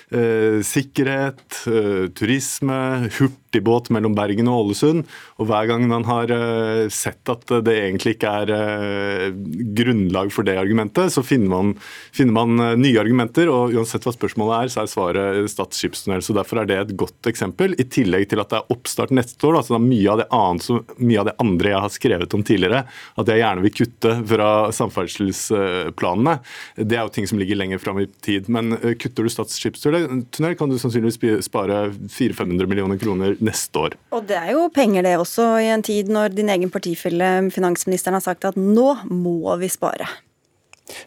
[0.09, 5.05] Eh, sikkerhet, eh, turisme, hurtigbåt mellom Bergen og Ålesund.
[5.37, 9.35] Og hver gang man har eh, sett at det egentlig ikke er
[9.77, 11.75] grunnlag for det argumentet, så finner man,
[12.17, 13.51] finner man, nye argumenter.
[13.53, 16.25] Og uansett hva spørsmålet er, så er svaret Stad skipstunnel.
[16.25, 17.77] Så derfor er det et godt eksempel.
[17.77, 19.61] I tillegg til at det er oppstart neste år.
[19.61, 23.29] altså mye av, det annet, mye av det andre jeg har skrevet om tidligere, at
[23.29, 26.39] jeg gjerne vil kutte fra samferdselsplanene.
[26.81, 28.49] Det er jo ting som ligger lenger fram i tid.
[28.49, 29.98] Men kutter du Stad skipstunnel,
[30.35, 33.99] tunnel kan du sannsynligvis spare 400-500 millioner kroner neste år.
[34.15, 38.19] Og det er jo penger det også, i en tid når din egen partifelle finansministeren
[38.19, 40.09] har sagt at nå må vi spare.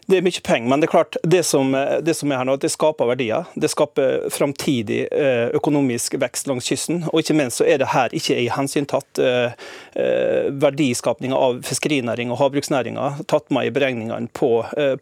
[0.06, 2.56] Det er mye penger, men det er klart, det som, det som er her nå,
[2.60, 3.48] det skaper verdier.
[3.54, 7.02] Det skaper framtidig eh, økonomisk vekst langs kysten.
[7.12, 12.32] Og ikke minst så er det her ikke i hensyntatt tatt eh, verdiskapninga av fiskerinæring
[12.32, 14.50] og havbruksnæringa tatt med i beregningene på,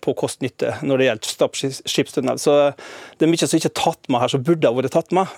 [0.01, 2.39] på kost-nytte når det gjelder Stad skipstunnel.
[2.41, 2.57] Så
[3.19, 5.35] det er mye som ikke er tatt med her, som burde ha vært tatt med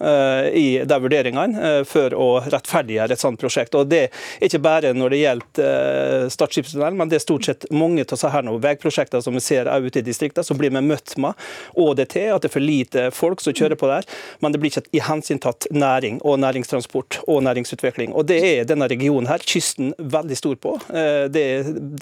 [0.57, 3.77] i de vurderingene for å rettferdiggjøre et sånt prosjekt.
[3.79, 7.69] Og det er ikke bare når det gjelder Stad skipstunnel, men det er stort sett
[7.73, 10.71] mange av disse her nå, veiprosjekter som som vi ser ute i distriktene, så blir
[10.71, 11.39] vi møtt med
[11.79, 14.07] ÅDT, at det er for lite folk som kjører på der.
[14.41, 18.13] Men det blir ikke i hensyntatt næring og næringstransport og næringsutvikling.
[18.13, 20.77] Og det er denne regionen her, kysten, veldig stor på.
[20.93, 21.47] Eh, det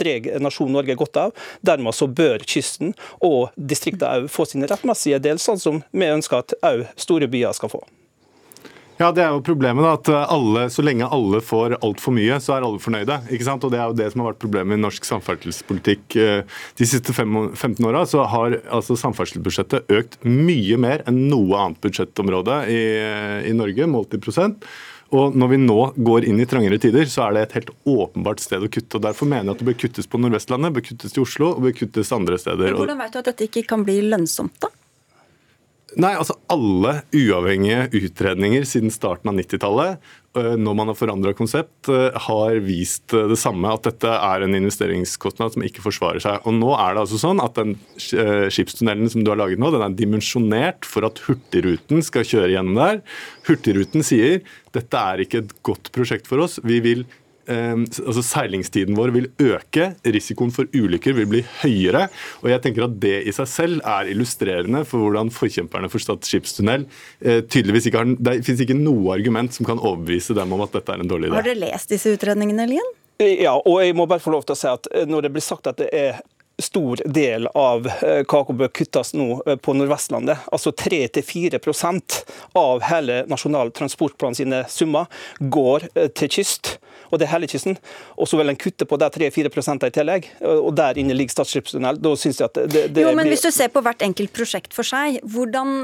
[0.00, 1.46] drar nasjonen Norge godt av.
[1.66, 6.42] Dermed så bør kysten og distriktene òg få sin rettmessige del, sånn som vi ønsker
[6.42, 7.84] at òg store byer skal få.
[9.00, 9.80] Ja, Det er jo problemet.
[9.80, 13.16] da, at alle, Så lenge alle får altfor mye, så er alle fornøyde.
[13.32, 13.64] ikke sant?
[13.64, 16.42] Og Det er jo det som har vært problemet i norsk samferdselspolitikk eh,
[16.76, 18.04] de siste 15 åra.
[18.04, 24.12] Så har altså samferdselsbudsjettet økt mye mer enn noe annet budsjettområde i, i Norge, målt
[24.12, 24.62] i prosent.
[25.10, 28.38] Og når vi nå går inn i trangere tider, så er det et helt åpenbart
[28.38, 29.00] sted å kutte.
[29.00, 31.64] og Derfor mener jeg at det bør kuttes på Nordvestlandet, bør kuttes i Oslo og
[31.64, 32.70] bør kuttes andre steder.
[32.70, 34.70] Men hvordan vet du at dette ikke kan bli lønnsomt, da?
[35.98, 41.88] Nei, altså Alle uavhengige utredninger siden starten av 90-tallet, øh, når man har forandra konsept,
[41.90, 43.72] øh, har vist øh, det samme.
[43.74, 46.46] At dette er en investeringskostnad som ikke forsvarer seg.
[46.46, 49.86] Og nå er det altså sånn at den skipstunnelen som du har laget nå, den
[49.86, 53.02] er dimensjonert for at Hurtigruten skal kjøre gjennom der.
[53.48, 54.44] Hurtigruten sier
[54.76, 56.60] dette er ikke et godt prosjekt for oss.
[56.62, 57.06] Vi vil
[57.50, 62.08] altså Seilingstiden vår vil øke, risikoen for ulykker vil bli høyere.
[62.42, 66.24] og jeg tenker at Det i seg selv er illustrerende for hvordan forkjemperne for Stad
[66.26, 66.86] skipstunnel
[67.20, 70.72] eh, tydeligvis ikke har Det finnes ikke noe argument som kan overbevise dem om at
[70.72, 71.38] dette er en dårlig idé.
[71.38, 72.92] Har dere lest disse utredningene, Lien?
[73.20, 75.44] Ja, og jeg må bare få lov til å si at eh, når det blir
[75.44, 76.20] sagt at det er
[76.60, 80.44] stor del av eh, kaka bør kuttes nå på Nordvestlandet.
[80.52, 81.56] Altså 3-4
[82.60, 85.08] av hele Nasjonal transportplan sine summer
[85.40, 86.76] går til kyst
[87.10, 87.76] og det er hele kysten.
[88.16, 91.50] Og så vil en kutte på det 3-4% i tillegg, og der inne ligger Stad
[91.50, 92.00] skipstunnel.
[92.02, 93.34] Da syns jeg at det, det Jo, men blir...
[93.34, 95.76] hvis du ser på hvert enkelt prosjekt for seg, hvordan,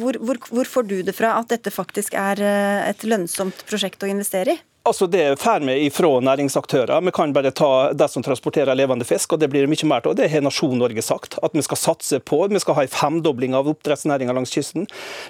[0.00, 4.04] hvor, hvor, hvor får du det fra at dette faktisk er eh, et lønnsomt prosjekt
[4.04, 4.62] å investere i?
[4.82, 7.00] Altså Det får vi ifra næringsaktører.
[7.00, 10.14] Vi kan bare ta de som transporterer levende fisk, og det blir mye mer av.
[10.16, 12.38] Det har Nasjon Norge sagt at vi skal satse på.
[12.48, 14.86] Vi skal ha en femdobling av oppdrettsnæringa langs kysten.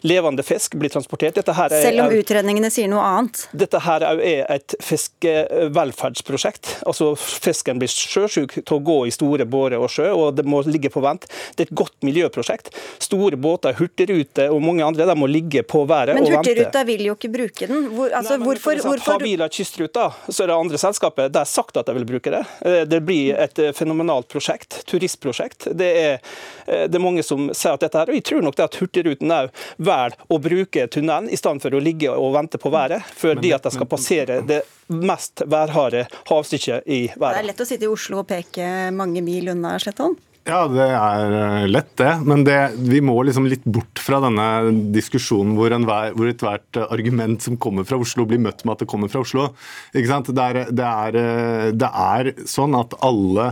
[0.06, 1.40] Levende fisk blir transportert.
[1.42, 3.48] Er, Selv om utredningene sier noe annet?
[3.50, 6.76] Dette her er et fiskevelferdsprosjekt.
[6.86, 10.62] Altså Fisken blir sjøsjuk til å gå i store bårer og sjø, og det må
[10.68, 11.26] ligge på vent.
[11.58, 12.70] Det er et godt miljøprosjekt.
[13.02, 16.30] Store båter, Hurtigrute og mange andre de må ligge på været og vente.
[16.30, 17.90] Men Hurtigruta vil jo ikke bruke den.
[17.98, 21.76] Hvor, altså, Nei, hvorfor, hvorfor gjelder kystruta, så er det andre selskapet De er sagt
[21.80, 22.42] at de vil bruke det.
[22.66, 25.70] Eh, det blir et eh, fenomenalt prosjekt, turistprosjekt.
[25.76, 26.32] Det er,
[26.66, 29.34] det er mange som sier at dette her, og jeg tror nok det at Hurtigruten
[29.34, 29.50] òg
[29.80, 33.66] velger å bruke tunnelen i stedet for å ligge og vente på været, fordi at
[33.66, 37.36] de skal passere det mest værharde havstykket i verden.
[37.38, 40.18] Det er lett å sitte i Oslo og peke mange mil unna Slettholm?
[40.48, 42.12] Ja, det er eh, lett, det.
[42.24, 42.56] Men det,
[42.88, 44.46] vi må liksom litt bort fra denne
[44.94, 48.88] diskusjonen hvor, enhver, hvor ethvert argument som kommer fra Oslo, blir møtt med at det
[48.88, 49.50] kommer fra Oslo.
[49.92, 53.50] Det er, det er, eh, det er sånn at alle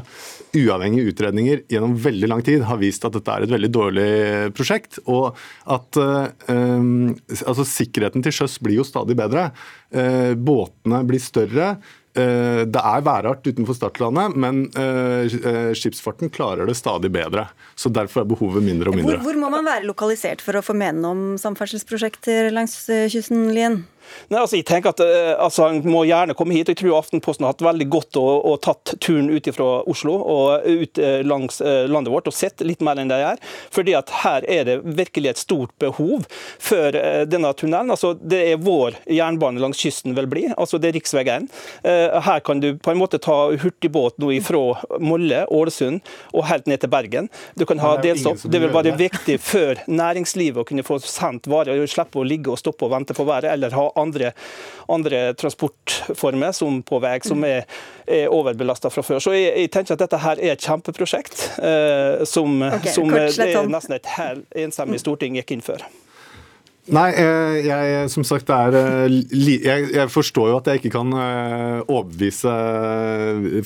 [0.57, 4.09] uavhengige utredninger gjennom veldig lang tid har vist at dette er et veldig dårlig
[4.57, 5.03] prosjekt.
[5.13, 5.37] Og
[5.69, 9.51] at um, altså sikkerheten til sjøs blir jo stadig bedre.
[10.41, 11.75] Båtene blir større.
[12.19, 17.49] Eh, det er værart utenfor startlandet, men eh, eh, skipsfarten klarer det stadig bedre.
[17.79, 19.19] Så Derfor er behovet mindre og mindre.
[19.19, 22.81] Hvor, hvor må man være lokalisert for å få mene om samferdselsprosjekter langs
[23.13, 23.83] kysten, Lien?
[24.29, 26.69] Nei, altså, jeg tenker at eh, altså, Han må gjerne komme hit.
[26.69, 30.17] og Jeg tror Aftenposten har hatt veldig godt å, og tatt turen ut fra Oslo
[30.19, 33.43] og ut eh, langs eh, landet vårt og sett litt mer enn de gjør.
[33.75, 36.27] Fordi at her er det virkelig et stort behov
[36.63, 36.95] for
[37.29, 37.93] denne tunnelen.
[37.95, 40.47] Altså, det er vår jernbane langs kysten vil bli.
[40.57, 41.49] altså Det er riksveien.
[41.85, 44.61] Her kan du på en måte ta hurtigbåt nå ifra
[45.01, 46.01] Molle, Ålesund
[46.33, 47.29] og helt ned til Bergen.
[47.59, 48.45] Du kan ha delstopp.
[48.45, 52.53] Det vil være viktig for næringslivet å kunne få sendt varer og slippe å ligge
[52.53, 54.33] og stoppe og vente på været, eller ha andre,
[54.89, 57.65] andre transportformer som på vei som er,
[58.07, 59.23] er overbelasta fra før.
[59.23, 63.51] Så jeg, jeg, tenker at dette her er et kjempeprosjekt eh, som, okay, som det
[63.51, 65.85] er nesten et helt enstemmig storting gikk inn for.
[66.89, 71.13] Nei, eh, jeg, som sagt, er, eh, jeg, jeg, forstår jo at jeg ikke kan
[71.21, 72.53] eh, overbevise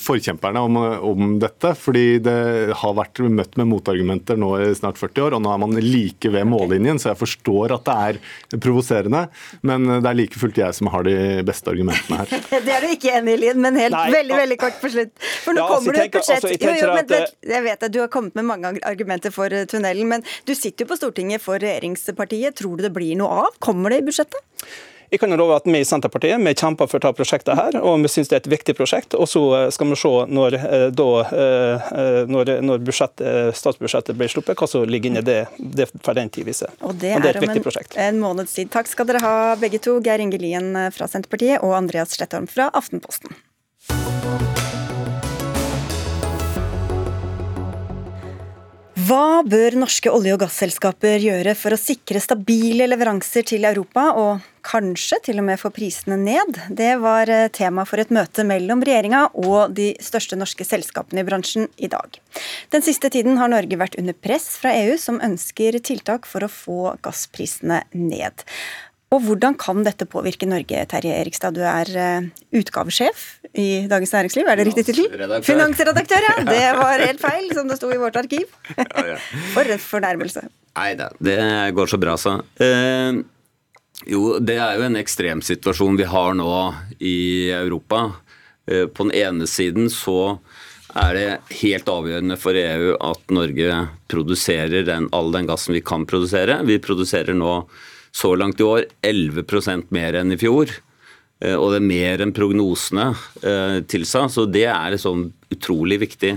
[0.03, 1.71] forkjemperne om, om, dette.
[1.79, 2.35] Fordi det
[2.81, 6.31] har vært møtt med motargumenter nå i snart 40 år, og nå er man like
[6.33, 9.23] ved mållinjen, så jeg forstår at det er provoserende.
[9.63, 11.15] Men det er like fullt jeg som har de
[11.47, 12.45] beste argumentene her.
[12.67, 15.15] det er du ikke enig i, Lien, men helt Nei, veldig veldig kort på slutt.
[15.45, 16.49] For nå ja, kommer altså, du et budsjett.
[16.49, 19.63] Altså, jo, jo, men, at, jeg vet at du har kommet med mange argumenter for
[19.71, 22.59] tunnelen, men du sitter jo på Stortinget for regjeringspartiet.
[22.59, 23.59] Tror du det blir blir noe av?
[23.59, 24.41] Kommer det i budsjettet?
[25.13, 27.75] Jeg kan jo love at Vi i Senterpartiet vi kjemper for å ta prosjektet her,
[27.85, 29.13] og vi syns det er et viktig prosjekt.
[29.13, 32.89] Og Så eh, skal vi se når, eh, da, eh, når, når
[33.53, 36.73] statsbudsjettet blir sluppet, hva som ligger inni det, det for den tid viser.
[36.81, 37.97] Og det, og det er, et viktig en, prosjekt.
[38.09, 38.73] En måneds tid.
[38.73, 42.71] Takk skal dere ha begge to, Geir Inge Lien fra Senterpartiet og Andreas Slettholm fra
[42.73, 43.37] Aftenposten.
[49.03, 54.43] Hva bør norske olje- og gasselskaper gjøre for å sikre stabile leveranser til Europa, og
[54.63, 56.59] kanskje til og med få prisene ned?
[56.69, 61.27] Det var eh, tema for et møte mellom regjeringa og de største norske selskapene i
[61.27, 62.21] bransjen i dag.
[62.71, 66.53] Den siste tiden har Norge vært under press fra EU, som ønsker tiltak for å
[66.53, 68.45] få gassprisene ned.
[69.13, 71.53] Og hvordan kan dette påvirke Norge, Terje Erikstad?
[71.53, 75.05] Du er uh, utgavesjef i Dagens Næringsliv, er det riktig tittel?
[75.45, 76.39] Finansredaktør, ja!
[76.47, 78.49] Det var helt feil, som det sto i vårt arkiv.
[79.53, 80.47] For en fornærmelse.
[80.73, 81.37] Nei da, det
[81.77, 82.39] går så bra, så.
[82.57, 83.21] Eh,
[84.09, 86.49] jo, det er jo en ekstremsituasjon vi har nå
[86.97, 87.17] i
[87.53, 88.07] Europa.
[88.65, 90.39] Eh, på den ene siden så
[90.97, 91.29] er det
[91.61, 96.63] helt avgjørende for EU at Norge produserer den, all den gassen vi kan produsere.
[96.65, 97.59] Vi produserer nå
[98.13, 100.71] så langt i år 11% mer enn i fjor.
[101.43, 103.09] Eh, og det er mer enn prognosene
[103.41, 106.35] eh, tilsa, så det er liksom utrolig viktig.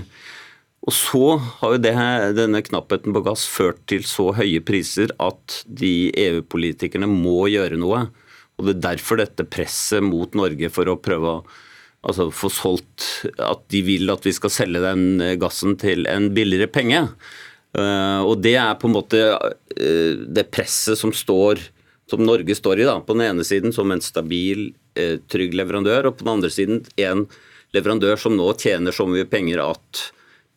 [0.87, 1.23] Og så
[1.59, 1.93] har jo det,
[2.37, 8.05] denne knappheten på gass ført til så høye priser at de EU-politikerne må gjøre noe.
[8.57, 11.41] Og Det er derfor dette presset mot Norge for å prøve å
[12.07, 16.71] altså, få solgt At de vil at vi skal selge den gassen til en billigere
[16.71, 17.03] penge.
[17.77, 19.21] Eh, og Det er på en måte
[19.77, 21.61] eh, det presset som, står,
[22.09, 22.89] som Norge står i.
[22.89, 26.53] da, På den ene siden som en stabil, eh, trygg leverandør, og på den andre
[26.53, 27.27] siden en
[27.75, 30.05] leverandør som nå tjener så mye penger at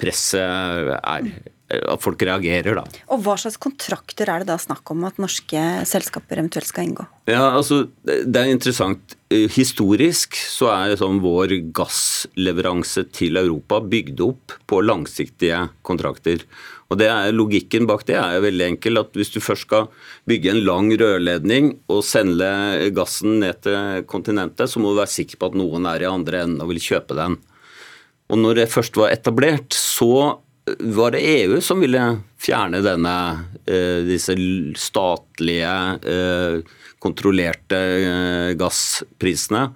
[0.01, 1.33] presset er
[1.71, 2.83] at folk reagerer, da.
[3.15, 7.05] Og Hva slags kontrakter er det da snakk om at norske selskaper eventuelt skal inngå?
[7.31, 9.15] Ja, altså, Det er interessant.
[9.31, 16.43] Historisk så er sånn vår gassleveranse til Europa bygd opp på langsiktige kontrakter.
[16.91, 18.99] Og er Logikken bak det er jo veldig enkel.
[18.99, 19.87] at Hvis du først skal
[20.27, 22.51] bygge en lang rørledning og sende
[22.97, 26.43] gassen ned til kontinentet, så må du være sikker på at noen er i andre
[26.43, 27.39] enden og vil kjøpe den.
[28.31, 30.41] Og når det først var etablert, så
[30.79, 32.03] var det EU som ville
[32.41, 33.15] fjerne denne,
[33.67, 34.35] eh, disse
[34.79, 35.75] statlige,
[36.05, 36.61] eh,
[37.01, 39.71] kontrollerte eh, gassprisene.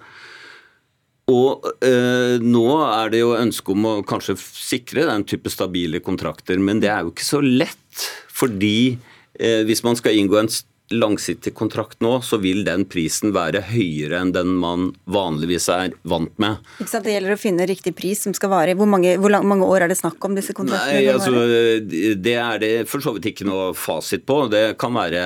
[1.32, 6.60] Og eh, nå er det jo ønske om å kanskje sikre den type stabile kontrakter,
[6.60, 8.04] men det er jo ikke så lett.
[8.34, 10.52] Fordi eh, hvis man skal inngå en
[10.92, 16.34] langsiktig kontrakt nå, så vil den prisen være høyere enn den man vanligvis er vant
[16.42, 16.60] med.
[16.76, 17.06] Ikke sant?
[17.06, 18.74] Det gjelder å finne riktig pris som skal vare.
[18.76, 21.00] Hvor mange, hvor lang, mange år er det snakk om disse kontraktene?
[21.00, 24.42] Nei, altså, Det er det for så vidt ikke noe fasit på.
[24.52, 25.24] Det kan være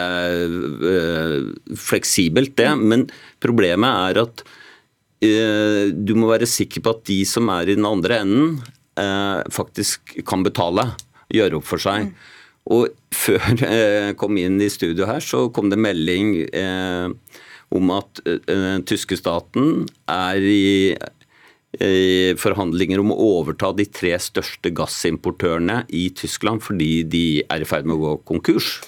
[0.95, 2.71] øh, fleksibelt, det.
[2.79, 3.09] Men
[3.43, 4.58] problemet er at øh,
[5.19, 8.59] du må være sikker på at de som er i den andre enden,
[8.99, 10.93] øh, faktisk kan betale.
[11.29, 12.09] Gjøre opp for seg.
[12.09, 12.15] Mm.
[12.73, 17.09] Og før jeg kom inn i studio her, så kom det melding eh,
[17.75, 20.97] om at eh, tyske staten er i,
[21.85, 27.69] i forhandlinger om å overta de tre største gassimportørene i Tyskland fordi de er i
[27.69, 28.79] ferd med å gå konkurs.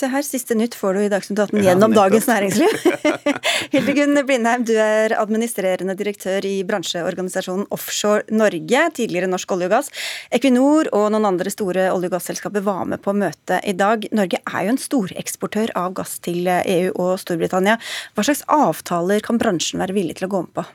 [0.00, 2.76] Se her, siste nytt får du i Dagsnytt 18 gjennom ja, Dagens Næringsliv.
[3.74, 9.92] Hildegunn Blindheim, du er administrerende direktør i bransjeorganisasjonen Offshore Norge, tidligere Norsk olje og gass.
[10.32, 14.08] Equinor og noen andre store olje- og gasselskaper var med på møtet i dag.
[14.16, 17.76] Norge er jo en storeksportør av gass til EU og Storbritannia.
[18.16, 20.70] Hva slags avtaler kan bransjen være villig til å gå med på?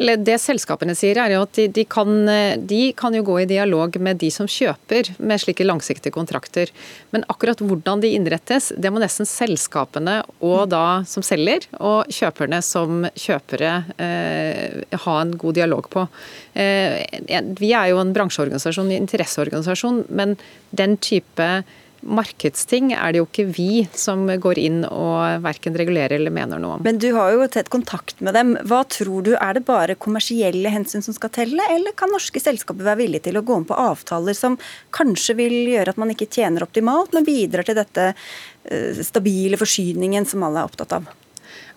[0.00, 2.10] Det selskapene sier er jo at de, de, kan,
[2.68, 6.72] de, kan, jo gå i dialog med de som kjøper med slike langsiktige kontrakter.
[7.14, 12.62] Men akkurat hvordan de innrettes, det må nesten selskapene og da som selger, og kjøperne
[12.64, 16.06] som kjøpere eh, ha en god dialog på.
[16.54, 17.02] Eh,
[17.60, 20.36] vi er jo en bransjeorganisasjon, en interesseorganisasjon, men
[20.76, 21.50] den type
[22.00, 26.78] markedsting er det jo ikke vi som går inn og verken regulerer eller mener noe
[26.78, 26.84] om.
[26.84, 28.54] Men du har jo tett kontakt med dem.
[28.68, 32.84] Hva tror du, Er det bare kommersielle hensyn som skal telle, eller kan norske selskaper
[32.84, 34.58] være villige til å gå om på avtaler som
[34.96, 40.28] kanskje vil gjøre at man ikke tjener optimalt, men bidrar til dette eh, stabile forsyningen
[40.28, 41.10] som alle er opptatt av?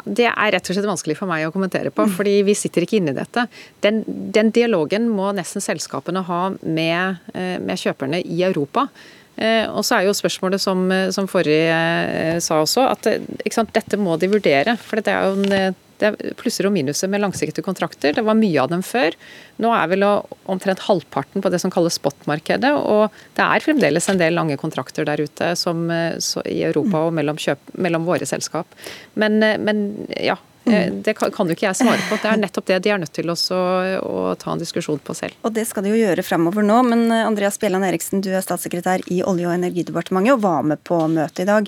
[0.04, 3.00] Det er rett og slett vanskelig for meg å kommentere på, fordi vi sitter ikke
[3.00, 3.46] inne i dette.
[3.86, 8.90] Den, den dialogen må nesten selskapene ha med, eh, med kjøperne i Europa.
[9.36, 13.08] Eh, og så er jo spørsmålet som, eh, som forrige eh, sa også, at
[13.54, 14.78] sant, dette må de vurdere.
[14.78, 18.14] For det er jo en, det er plusser og minuser med langsiktige kontrakter.
[18.18, 19.16] Det var mye av dem før.
[19.64, 22.74] Nå er vel omtrent halvparten på det som kalles spot-markedet.
[22.78, 27.40] Og det er fremdeles en del lange kontrakter der ute som, i Europa og mellom,
[27.40, 28.68] kjøp, mellom våre selskap.
[29.16, 29.86] Men, men
[30.18, 30.38] ja.
[30.64, 32.18] Det kan, jo ikke jeg svare på.
[32.22, 33.58] Det er nettopp det de er nødt til også,
[34.00, 35.36] å ta en diskusjon på selv.
[35.44, 36.78] Og det skal de jo gjøre fremover nå.
[36.88, 40.84] Men eh, Andreas Bjelland Eriksen, du er statssekretær i Olje- og energidepartementet og var med
[40.88, 41.68] på møtet i dag.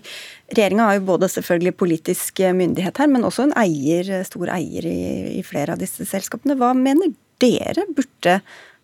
[0.53, 5.01] Regjeringa har jo både selvfølgelig politisk myndighet her, men også en eier, stor eier i,
[5.41, 6.57] i flere av disse selskapene.
[6.59, 7.11] Hva mener
[7.43, 7.87] dere?
[7.97, 8.39] Burde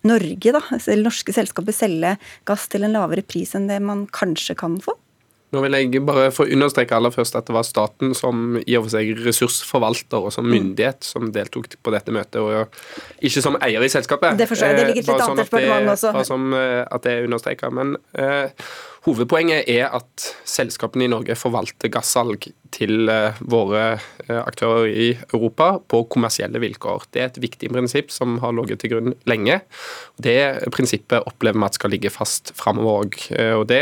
[0.08, 0.62] Norge, da,
[0.98, 2.16] norske selskaper, selge
[2.50, 4.96] gass til en lavere pris enn det man kanskje kan få?
[5.52, 8.86] Nå vil jeg bare få understreke aller først at det var staten som i og
[8.86, 10.54] for seg ressursforvalter og som mm.
[10.56, 14.40] myndighet som deltok på dette møtet, og ikke som eier i selskapet.
[14.40, 16.14] Det forstår jeg, det ligger et litt eh, annet sånn departement også.
[16.16, 17.72] Bare som eh, at det er understreka.
[17.76, 18.72] Men uh,
[19.08, 23.84] hovedpoenget er at selskapene i Norge forvalter gassalg til eh, våre
[24.28, 27.08] eh, aktører i Europa på kommersielle vilkår.
[27.12, 29.60] Det er et viktig prinsipp som har ligget til grunn lenge.
[30.22, 30.38] Det
[30.74, 33.20] prinsippet opplever vi at skal ligge fast framover òg.
[33.36, 33.82] Eh, og det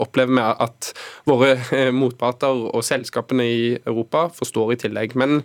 [0.00, 0.92] opplever vi at
[1.28, 5.16] våre motparter og selskapene i Europa forstår i tillegg.
[5.18, 5.42] Men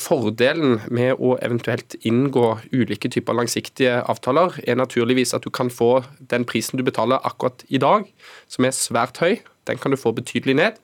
[0.00, 6.04] fordelen med å eventuelt inngå ulike typer langsiktige avtaler, er naturligvis at du kan få
[6.32, 8.06] den prisen du betaler akkurat i dag,
[8.54, 9.38] som er svært høy.
[9.68, 10.80] Den kan du få betydelig ned.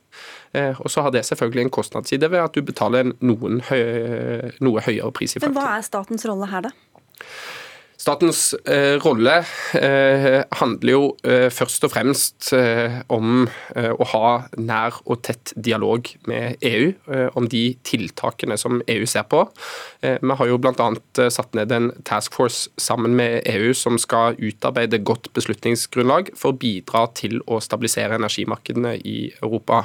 [0.56, 3.12] Eh, og så har det selvfølgelig en kostnadsside ved at du betaler
[3.70, 3.82] høy,
[4.64, 5.54] noe høyere pris i fremtiden.
[5.54, 6.72] Men hva er statens rolle her, da?
[8.01, 9.42] Statens eh, rolle
[9.76, 13.42] eh, handler jo eh, først og fremst eh, om
[13.76, 19.05] eh, å ha nær og tett dialog med EU eh, om de tiltakene som EU
[19.09, 19.42] ser på.
[20.01, 20.86] vi har jo bl.a.
[21.32, 26.59] satt ned en task force sammen med EU som skal utarbeide godt beslutningsgrunnlag for å
[26.61, 29.82] bidra til å stabilisere energimarkedene i Europa.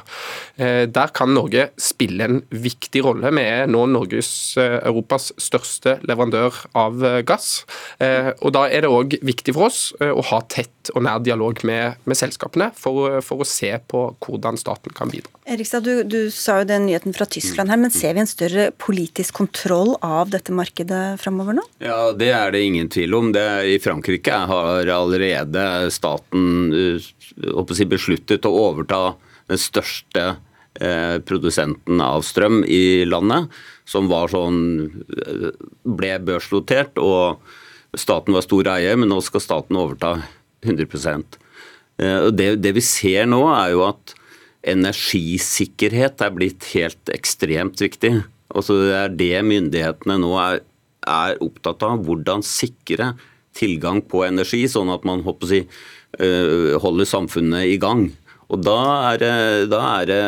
[0.56, 3.34] der kan Norge spille en viktig rolle.
[3.36, 7.66] Vi er nå Norges, Europas største leverandør av gass.
[8.06, 11.22] Eh, og Da er det òg viktig for oss eh, å ha tett og nær
[11.24, 15.32] dialog med, med selskapene for, for, å se på hvordan staten kan bidra.
[15.50, 18.68] Erikstad, du, du, sa jo den nyheten fra Tyskland her, men ser vi en større
[18.82, 21.66] politisk kontroll av dette markedet framover nå?
[21.84, 23.32] Ja, Det er det ingen tvil om.
[23.36, 27.12] Det, I Frankrike har allerede staten eh,
[27.74, 29.04] si, besluttet å overta
[29.50, 30.26] den største
[30.82, 33.54] eh, produsenten av strøm i landet,
[33.86, 34.60] som var sånn
[35.86, 36.98] ble børsnotert.
[37.02, 37.46] og
[38.00, 40.18] Staten var stor eier, men nå skal staten overta
[40.66, 40.86] 100
[42.02, 44.16] eh, det, det vi ser nå, er jo at
[44.66, 48.16] energisikkerhet er blitt helt ekstremt viktig.
[48.56, 50.64] Altså det er det myndighetene nå er,
[51.06, 52.02] er opptatt av.
[52.08, 53.14] Hvordan sikre
[53.56, 55.62] tilgang på energi, sånn at man håper å si,
[56.20, 58.10] eh, holder samfunnet i gang.
[58.50, 59.24] Og da er
[59.70, 60.20] da er det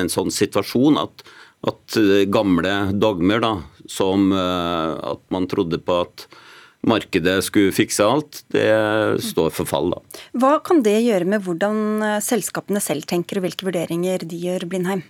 [0.00, 1.24] en sånn situasjon at,
[1.68, 1.98] at
[2.32, 3.52] gamle dogmer, da,
[3.90, 6.26] som at man trodde på at
[6.86, 8.70] markedet skulle fikse alt, det
[9.26, 10.20] står for fall, da.
[10.40, 15.02] Hva kan det gjøre med hvordan selskapene selv tenker, og hvilke vurderinger de gjør, Blindheim?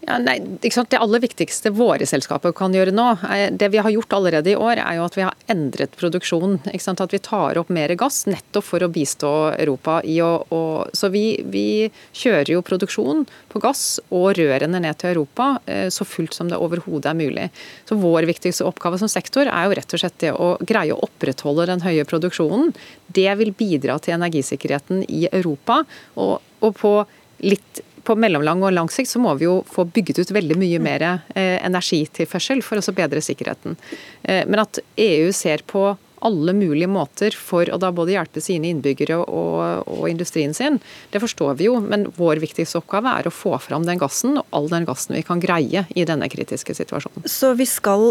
[0.00, 3.04] Ja, nei, det aller viktigste våre selskaper kan gjøre nå,
[3.52, 6.56] det vi har gjort allerede i år, er jo at vi har endret produksjonen.
[6.72, 10.00] At vi tar opp mer gass nettopp for å bistå Europa.
[10.04, 10.62] i å, å
[10.96, 16.04] Så vi, vi, kjører jo produksjon på gass og rørene ned til Europa eh, så
[16.08, 17.46] fullt som det overhodet er mulig.
[17.84, 21.04] Så Vår viktigste oppgave som sektor er jo rett og slett det å greie å
[21.04, 22.72] opprettholde den høye produksjonen.
[23.06, 25.84] Det vil bidra til energisikkerheten i Europa.
[26.16, 26.94] og, og på
[27.40, 27.80] litt
[28.10, 31.06] på mellomlang og lang sikt så må vi jo få bygget ut veldig mye mer
[31.06, 33.78] eh, energitilførsel for å bedre sikkerheten.
[34.22, 35.92] Eh, men at EU ser på
[36.26, 40.78] alle mulige måter for å da både hjelpe sine innbyggere og, og, industrien sin.
[41.12, 44.56] Det forstår vi jo, men vår viktigste oppgave er å få fram den gassen, og
[44.56, 47.26] all den gassen vi kan greie i denne kritiske situasjonen.
[47.30, 48.10] Så vi skal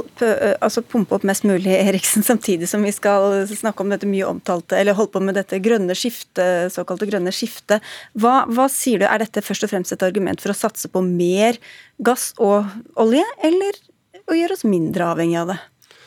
[0.60, 4.78] altså pumpe opp mest mulig Eriksen, samtidig som vi skal snakke om dette mye omtalte,
[4.80, 7.86] eller holde på med dette grønne skiftet, såkalte grønne skiftet.
[8.20, 11.04] Hva, hva sier du, er dette først og fremst et argument for å satse på
[11.06, 11.60] mer
[12.04, 12.68] gass og
[13.00, 13.78] olje, eller
[14.30, 15.60] å gjøre oss mindre avhengig av det?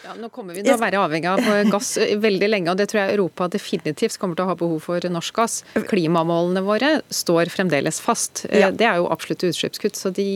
[0.03, 3.03] Ja, nå kommer vi til å være avhengig av gass veldig lenge, og det tror
[3.03, 5.61] jeg Europa definitivt kommer til å ha behov for norsk gass.
[5.90, 8.44] Klimamålene våre står fremdeles fast.
[8.50, 8.72] Ja.
[8.74, 10.26] Det er jo absolutt utslippskutt, så de,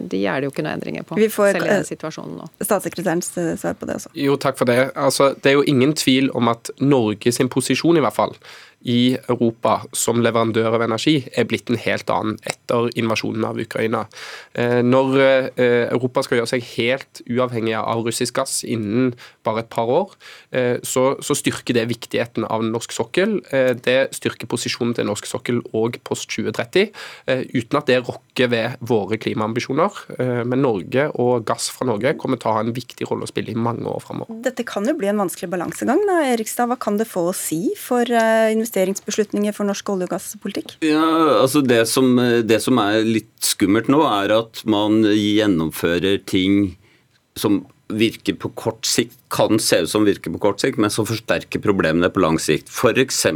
[0.00, 1.18] de, er det jo ikke noe endringer på.
[1.20, 2.48] Vi får selv i den situasjonen nå.
[2.64, 4.14] Statssekretærens svar på det også.
[4.16, 4.78] Jo, takk for det.
[4.96, 8.36] Altså, det er jo ingen tvil om at Norge sin posisjon i hvert fall
[8.80, 14.06] i Europa som leverandør av energi er blitt en helt annen etter invasjonen av Ukraina.
[14.56, 19.12] Eh, når eh, Europa skal gjøre seg helt uavhengig av russisk gass innen
[19.44, 20.14] bare et par år,
[20.56, 23.38] eh, så, styrker det viktigheten av norsk sokkel.
[23.80, 26.90] Det styrker posisjonen til norsk sokkel òg post 2030,
[27.54, 30.02] uten at det rokker ved våre klimaambisjoner.
[30.44, 33.54] Men Norge og gass fra Norge kommer til å ha en viktig rolle å spille
[33.54, 34.42] i mange år framover.
[34.44, 36.02] Dette kan jo bli en vanskelig balansegang.
[36.10, 36.68] da, Erikstad.
[36.68, 38.69] Hva kan det få å si for investeringer?
[38.70, 40.76] Investeringsbeslutninger for norsk olje- og gasspolitikk?
[40.84, 41.02] Ja,
[41.42, 46.76] altså det som, det som er litt skummelt nå, er at man gjennomfører ting
[47.38, 51.08] som virker på kort sikt, kan se ut som virker på kort sikt, men som
[51.08, 52.70] forsterker problemene på lang sikt.
[52.70, 53.26] F.eks.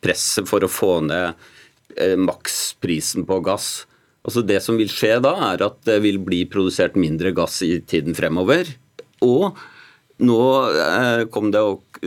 [0.00, 1.34] presset for å få ned
[1.98, 3.84] eh, maksprisen på gass.
[4.24, 7.76] Altså Det som vil skje da, er at det vil bli produsert mindre gass i
[7.84, 8.70] tiden fremover.
[9.24, 9.52] Og
[10.22, 10.40] nå
[10.70, 11.62] eh, kom det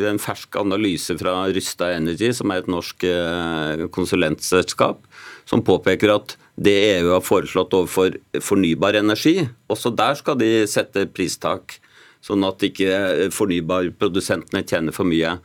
[0.08, 5.02] en fersk analyse fra Rysta Energy, som er et norsk eh, konsulentselskap,
[5.48, 11.06] som påpeker at det EU har foreslått overfor fornybar energi, også der skal de sette
[11.12, 11.78] pristak,
[12.24, 15.36] sånn at ikke fornybarprodusentene tjener for mye.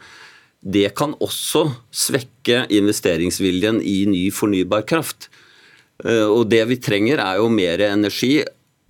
[0.62, 5.28] Det kan også svekke investeringsviljen i ny fornybar kraft.
[6.06, 8.38] Eh, og det vi trenger, er jo mer energi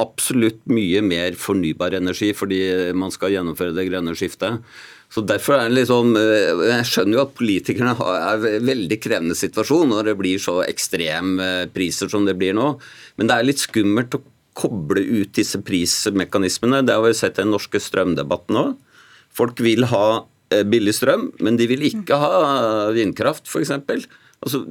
[0.02, 2.60] absolutt mye mer fornybar energi fordi
[2.98, 4.60] man skal gjennomføre det grønne skiftet.
[5.12, 9.36] Så derfor er det liksom, Jeg skjønner jo at politikerne er i en veldig krevende
[9.36, 12.74] situasjon når det blir så ekstreme priser som det blir nå.
[13.20, 14.22] Men det er litt skummelt å
[14.56, 16.82] koble ut disse prismekanismene.
[16.84, 18.72] Det har vi sett i den norske strømdebatten òg.
[19.32, 20.06] Folk vil ha
[20.52, 22.32] eh, billig strøm, men de vil ikke ha
[22.92, 24.08] vindkraft, f.eks.
[24.42, 24.64] Altså,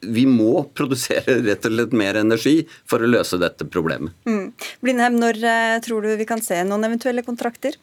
[0.00, 2.58] vi må produsere rett og slett mer energi
[2.88, 4.12] for å løse dette problemet.
[4.28, 4.50] Mm.
[4.84, 7.78] Blindheim, når eh, tror du vi kan se noen eventuelle kontrakter?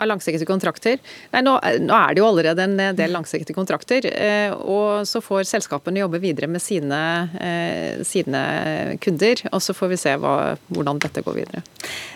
[0.00, 0.98] Av langsiktige kontrakter.
[1.34, 4.06] Nei, nå, nå, er det jo allerede en del langsiktige kontrakter.
[4.10, 7.00] Eh, og Så får selskapene jobbe videre med sine,
[7.40, 9.42] eh, sine kunder.
[9.52, 11.62] og Så får vi se hva, hvordan dette går videre.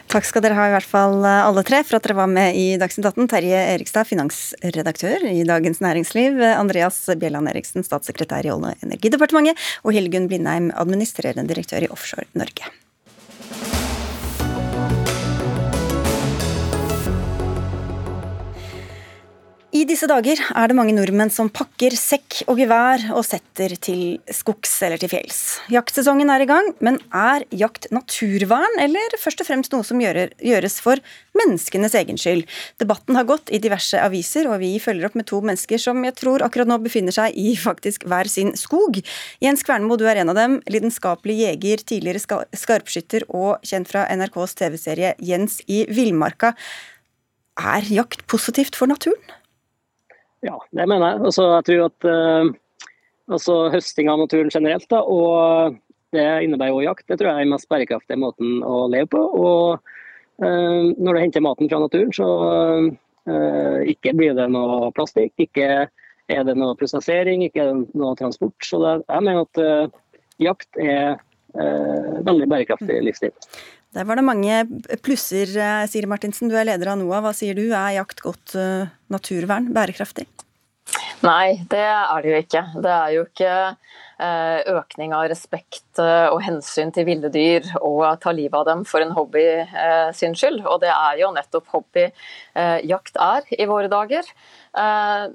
[0.08, 2.76] Takk skal dere ha i hvert fall alle tre for at dere var med i
[2.78, 3.28] Dagsnytt 18.
[3.28, 6.40] Terje Erikstad, finansredaktør i Dagens Næringsliv.
[6.54, 9.56] Andreas Bjelland Eriksen, statssekretær i Olje- og energidepartementet.
[9.84, 12.83] Og Hildegunn Blindheim, administrerende direktør i Offshore Norge.
[19.74, 24.20] I disse dager er det mange nordmenn som pakker sekk og gevær og setter til
[24.30, 25.40] skogs eller til fjells.
[25.74, 30.78] Jaktsesongen er i gang, men er jakt naturvern, eller først og fremst noe som gjøres
[30.84, 31.02] for
[31.34, 32.46] menneskenes egen skyld?
[32.78, 36.20] Debatten har gått i diverse aviser, og vi følger opp med to mennesker som jeg
[36.22, 39.02] tror akkurat nå befinner seg i faktisk hver sin skog.
[39.42, 40.60] Jens Kvernmo, du er en av dem.
[40.70, 46.54] Lidenskapelig jeger, tidligere skarpskytter og kjent fra NRKs TV-serie Jens i villmarka.
[47.58, 49.34] Er jakt positivt for naturen?
[50.44, 51.24] Ja, det mener jeg.
[51.30, 52.52] Altså, jeg tror at uh,
[53.32, 55.78] altså, høsting av naturen generelt, da, og
[56.14, 59.22] det innebærer også jakt, det tror jeg er den mest bærekraftige måten å leve på.
[59.24, 59.80] Og
[60.44, 62.28] uh, når du henter maten fra naturen, så
[62.84, 65.86] uh, ikke blir det noe plastikk, ikke
[66.32, 68.56] er det noe prosessering, ikke er det noe transport.
[68.64, 70.02] Så det, jeg mener at uh,
[70.42, 71.16] jakt er
[71.56, 73.32] uh, veldig bærekraftig livsstil.
[73.94, 74.62] Der var det mange
[75.06, 75.50] plusser,
[75.86, 76.50] Siri Martinsen.
[76.50, 77.20] Du er leder av NOAH.
[77.22, 77.68] Hva sier du?
[77.70, 80.26] Er jakt godt uh, naturvern, bærekraftig?
[81.22, 82.62] Nei, det er det jo ikke.
[82.82, 83.52] Det er jo ikke
[84.74, 89.14] økning av respekt og hensyn til ville dyr og ta livet av dem for en
[89.16, 89.44] hobby
[90.16, 90.64] sin skyld.
[90.66, 92.08] Og det er jo nettopp hobby
[92.88, 94.26] jakt er i våre dager.
[94.78, 95.26] Eh,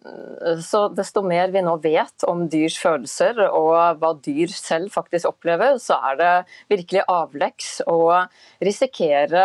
[0.62, 5.78] så desto mer vi nå vet om dyrs følelser og hva dyr selv faktisk opplever,
[5.80, 6.32] så er det
[6.74, 8.26] virkelig avleggs å
[8.66, 9.44] risikere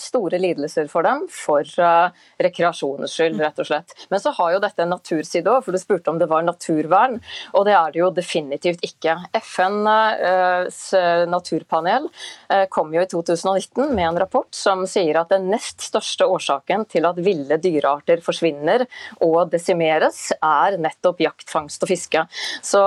[0.00, 3.96] store lidelser for dem for eh, rekreasjonens skyld, rett og slett.
[4.08, 7.20] Men så har jo dette en naturside òg, for du spurte om det var naturvern,
[7.52, 9.18] og det er det jo definitivt ikke.
[9.42, 10.53] FN eh,
[11.30, 12.06] naturpanel
[12.72, 17.06] kom jo i 2019 med en rapport som sier at den nest største årsaken til
[17.08, 18.86] at ville dyrearter forsvinner
[19.24, 22.24] og desimeres, er nettopp jakt, fangst og fiske.
[22.62, 22.82] Så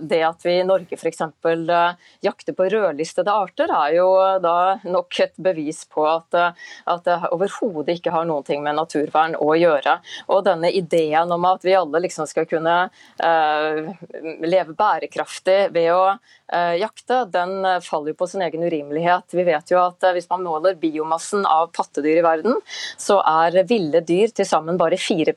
[0.00, 1.22] det at vi i Norge f.eks.
[1.22, 4.08] Eh, jakter på rødlistede arter, er jo
[4.42, 8.78] da nok et bevis på at, eh, at det overhodet ikke har noen ting med
[8.78, 9.98] naturvern å gjøre.
[10.32, 12.74] Og denne ideen om at vi alle liksom skal kunne
[13.22, 13.90] uh,
[14.42, 19.34] leve bærekraftig ved å uh, jakte, den faller jo på sin egen urimelighet.
[19.34, 22.58] Vi vet jo at uh, hvis man måler biomassen av pattedyr i verden,
[23.00, 25.34] så er ville dyr til sammen bare 4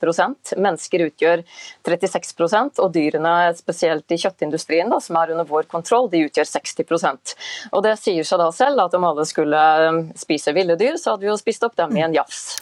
[0.57, 1.43] Mennesker utgjør
[1.87, 7.35] 36% og dyrene, spesielt i kjøttindustrien, da, som er under vår kontroll, de utgjør 60%
[7.71, 11.13] Og Det sier seg da selv at om alle skulle um, spise ville dyr, så
[11.13, 12.57] hadde vi jo spist opp dem i en jafs.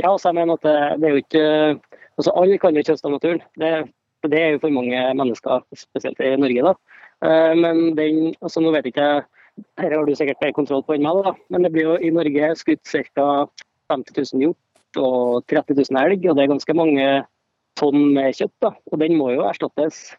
[0.00, 1.46] Ja, også jeg mener at det, det er jo ikke
[2.20, 3.42] altså Alle kan jo ikke av naturen.
[3.56, 3.70] Det,
[4.28, 6.62] det, er jo for mange mennesker, spesielt i Norge.
[6.70, 6.74] da.
[7.24, 9.10] Eh, men den, altså nå vet jeg ikke
[9.80, 11.34] her har du sikkert mer kontroll på enn meg, da.
[11.52, 13.26] men det blir jo i Norge skutt ca.
[13.90, 17.06] 50 000 hjort og 30 000 elg, og det er ganske mange
[17.80, 18.54] tonn med kjøtt.
[18.62, 20.12] da, Og den må jo erstattes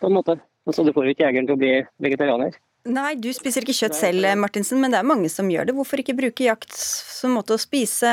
[0.00, 0.38] på en måte.
[0.66, 1.72] Altså, Du får jo ikke jegeren til å bli
[2.02, 2.56] vegetarianer.
[2.86, 5.74] Nei, du spiser ikke kjøtt selv, Martinsen, men det er mange som gjør det.
[5.74, 8.10] Hvorfor ikke bruke jakt som måte å spise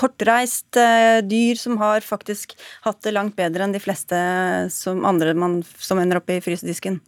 [0.00, 2.52] kortreist eh, dyr som har faktisk
[2.84, 4.18] hatt det langt bedre enn de fleste
[4.74, 7.00] som andre man, som ender opp i frysedisken?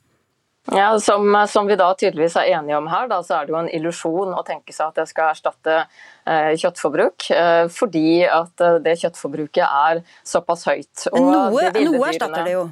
[0.72, 3.58] Ja, som, som, vi da tydeligvis er enige om her, da, så er det jo
[3.60, 7.28] en illusjon å tenke seg at det skal erstatte eh, kjøttforbruk.
[7.30, 11.06] Eh, fordi at eh, det kjøttforbruket er såpass høyt.
[11.14, 12.66] Men noe, noe erstatter det jo?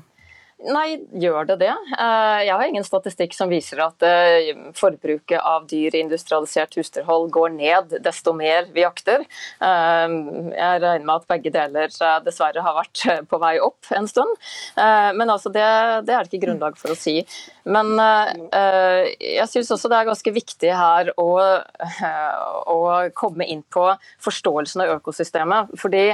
[0.65, 1.73] Nei, gjør det det?
[1.73, 7.29] Eh, jeg har ingen statistikk som viser at eh, forbruket av dyr i industrialisert husdyrhold
[7.35, 9.27] går ned desto mer vi jakter.
[9.61, 10.15] Eh,
[10.55, 11.93] jeg regner med at begge deler
[12.25, 14.33] dessverre har vært på vei opp en stund.
[14.77, 15.65] Men altså det,
[16.09, 17.19] det er det ikke grunnlag for å si.
[17.65, 21.29] Men jeg syns også det er ganske viktig her å,
[22.75, 22.79] å
[23.17, 23.87] komme inn på
[24.25, 25.75] forståelsen av økosystemet.
[25.81, 26.05] Fordi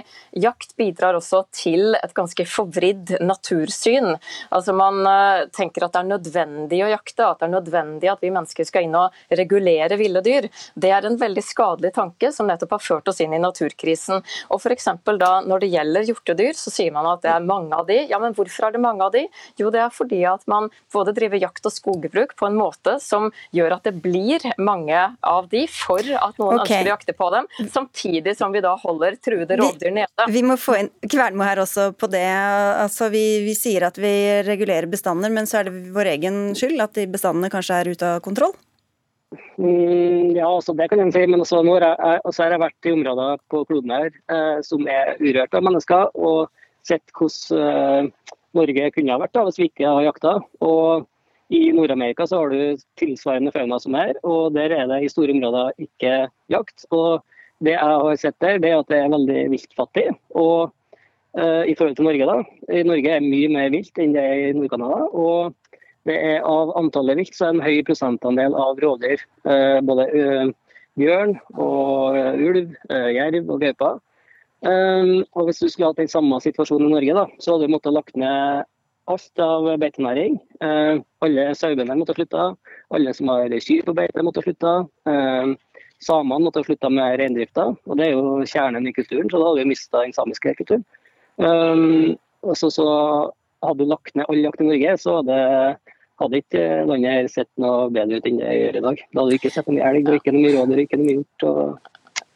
[0.42, 4.16] jakt bidrar også til et ganske forvridd natursyn.
[4.48, 8.24] Altså Man eh, tenker at det er nødvendig å jakte, at det er nødvendig at
[8.24, 10.48] vi mennesker skal inn og regulere ville dyr.
[10.74, 14.24] Det er en veldig skadelig tanke som nettopp har ført oss inn i naturkrisen.
[14.50, 14.76] Og for
[15.20, 17.98] da Når det gjelder hjortedyr, så sier man at det er mange av de.
[18.10, 19.26] Ja, men hvorfor er det mange av de?
[19.58, 23.30] Jo, det er fordi at man både driver jakt og skogbruk på en måte som
[23.56, 26.80] gjør at det blir mange av de for at noen okay.
[26.80, 30.26] ønsker å jakte på dem, samtidig som vi da holder truede rovdyr nede.
[30.26, 32.26] Vi, vi må få inn Kvernmo her også på det.
[32.84, 34.12] Altså, vi, vi sier at vi
[34.46, 38.10] regulere bestander, men så er det vår egen skyld at de bestandene kanskje er ute
[38.16, 38.54] av kontroll?
[39.60, 41.26] Mm, ja, altså det kan jeg si.
[41.30, 44.58] Men også, nå har jeg, også har jeg vært i områder på kloden her eh,
[44.66, 46.50] som er urørt av mennesker, og
[46.86, 50.38] sett hvordan eh, Norge kunne ha vært da, hvis vi ikke har jakta.
[50.66, 51.06] Og
[51.54, 55.36] I Nord-Amerika så har du tilsvarende fauna som her, og der er det i store
[55.36, 56.14] områder ikke
[56.52, 56.88] jakt.
[56.90, 57.22] Og
[57.60, 60.06] Det jeg har sett der, det er at det er veldig viltfattig.
[60.32, 60.72] og
[61.38, 62.26] i forhold til Norge.
[62.26, 62.38] da.
[62.74, 65.04] I Norge er mye mer vilt enn det er i Nord-Canada.
[65.14, 65.54] og
[66.08, 69.20] det er Av antallet vilt så er det en høy prosentandel av rovdyr.
[69.44, 70.52] Eh, både eh,
[71.00, 73.92] bjørn og ulv, jerv og gaupe.
[74.66, 77.94] Og Hvis du skulle hatt den samme situasjonen i Norge, da, så hadde du måttet
[77.94, 78.66] lagt ned
[79.08, 80.36] alt av beitenæring.
[80.60, 82.50] Alle sauene måtte slutte.
[82.92, 84.74] Alle som har kyr på beite, måtte slutte.
[86.04, 87.70] Samene måtte slutte med reindrifta.
[87.86, 90.84] Og det er jo kjernen i kulturen, så da hadde vi mista den samiske kulturen.
[91.40, 92.70] Um, og så,
[93.64, 95.38] hadde du lagt ned all jakt i Norge, så hadde,
[96.20, 99.02] hadde ikke landet her sett noe bedre ut enn det gjør i dag.
[99.04, 101.46] Da hadde du ikke sett noe elg, og ikke noe rådyr, ikke noe hjort.
[101.48, 101.90] og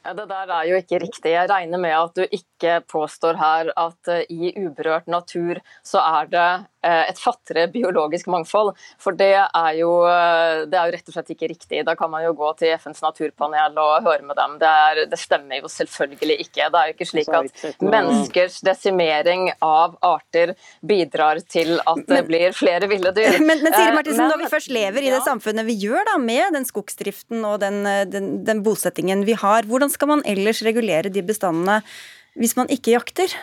[0.04, 1.32] ja, Det der er jo ikke riktig.
[1.32, 6.28] Jeg regner med at du ikke påstår her at uh, i uberørt natur så er
[6.32, 6.48] det
[6.84, 8.74] et fattigere biologisk mangfold.
[9.00, 9.90] For det er, jo,
[10.68, 11.82] det er jo rett og slett ikke riktig.
[11.86, 14.56] Da kan man jo gå til FNs naturpanel og høre med dem.
[14.62, 16.68] Det, er, det stemmer jo selvfølgelig ikke.
[16.68, 20.54] Det er jo ikke slik at menneskers desimering av arter
[20.84, 23.38] bidrar til at det blir flere ville dyr.
[23.44, 26.54] Men, men Siri Martinsen, når vi først lever i det samfunnet vi gjør da, med
[26.56, 31.24] den skogsdriften og den, den, den bosettingen vi har, hvordan skal man ellers regulere de
[31.26, 31.80] bestandene
[32.40, 33.34] hvis man ikke jakter?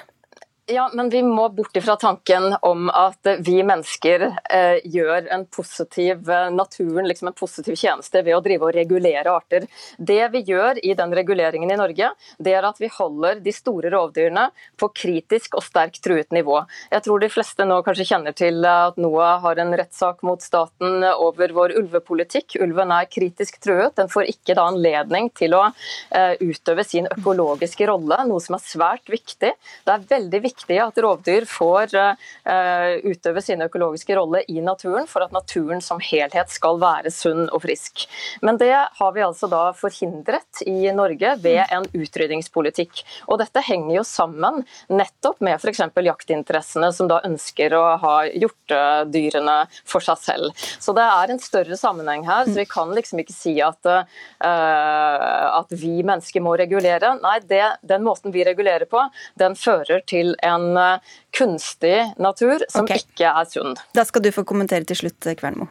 [0.71, 6.29] Ja, men vi må bort ifra tanken om at vi mennesker eh, gjør en positiv
[6.31, 9.65] eh, naturen liksom en positiv tjeneste ved å drive og regulere arter.
[9.97, 13.91] Det vi gjør i den reguleringen i Norge, det er at vi holder de store
[13.91, 14.45] rovdyrene
[14.79, 16.61] på kritisk og sterkt truet nivå.
[16.93, 21.03] Jeg tror de fleste nå kanskje kjenner til at NOAH har en rettssak mot staten
[21.11, 22.55] over vår ulvepolitikk.
[22.63, 23.97] Ulven er kritisk truet.
[23.99, 28.65] Den får ikke da anledning til å eh, utøve sin økologiske rolle, noe som er
[28.69, 29.51] svært viktig.
[29.59, 35.07] Det er veldig viktig viktig at rovdyr får uh, utøve sin økologiske rolle i naturen,
[35.07, 38.07] for at naturen som helhet skal være sunn og frisk.
[38.41, 43.03] Men det har vi altså da forhindret i Norge ved en utrydningspolitikk.
[43.27, 45.81] Og dette henger jo sammen nettopp med f.eks.
[46.01, 50.65] jaktinteressene, som da ønsker å ha hjortedyrene for seg selv.
[50.79, 55.47] Så det er en større sammenheng her, så vi kan liksom ikke si at, uh,
[55.57, 57.15] at vi mennesker må regulere.
[57.21, 59.03] Nei, det, den måten vi regulerer på,
[59.39, 63.03] den fører til en eh, kunstig natur som okay.
[63.03, 63.77] ikke er sunn.
[63.95, 65.69] Da skal du få kommentere til slutt, eh, Kvernmo.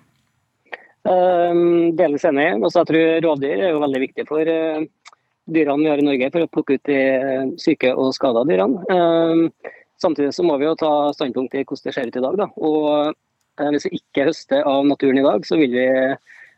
[1.01, 2.53] Um, delvis enig.
[2.61, 4.83] Også jeg tror Rovdyr er jo veldig viktig for uh,
[5.51, 6.99] dyrene vi har i Norge, for å plukke ut de
[7.63, 8.85] syke og skada dyrene.
[8.93, 9.47] Um,
[10.01, 12.43] samtidig så må vi jo ta standpunkt i hvordan det ser ut i dag.
[12.43, 12.51] Da.
[12.61, 12.83] Og
[13.15, 15.89] uh, Hvis vi ikke høster av naturen i dag, så vil vi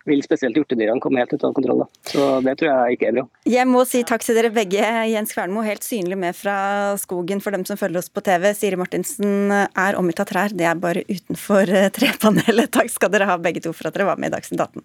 [0.08, 1.84] vil spesielt hjortedyrene komme helt ut av kontroll.
[1.84, 1.88] Da.
[2.12, 3.26] Så det tror jeg ikke er bra.
[3.54, 4.86] Jeg må si takk til dere begge.
[5.12, 6.56] Jens Kvernmo, helt synlig med fra
[7.00, 8.50] skogen for dem som følger oss på TV.
[8.56, 12.72] Siri Martinsen er omgitt av trær, det er bare utenfor eh, trepanelet.
[12.72, 14.84] Takk skal dere ha begge to for at dere var med i Dagsnytt 18.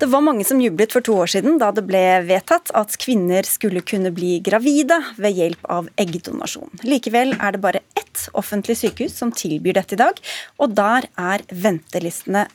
[0.00, 3.44] Det var mange som jublet for to år siden da det ble vedtatt at kvinner
[3.44, 6.72] skulle kunne bli gravide ved hjelp av eggdonasjon.
[6.88, 10.16] Likevel er det bare ett offentlig sykehus som tilbyr dette i dag,
[10.56, 12.46] og der er ventelistene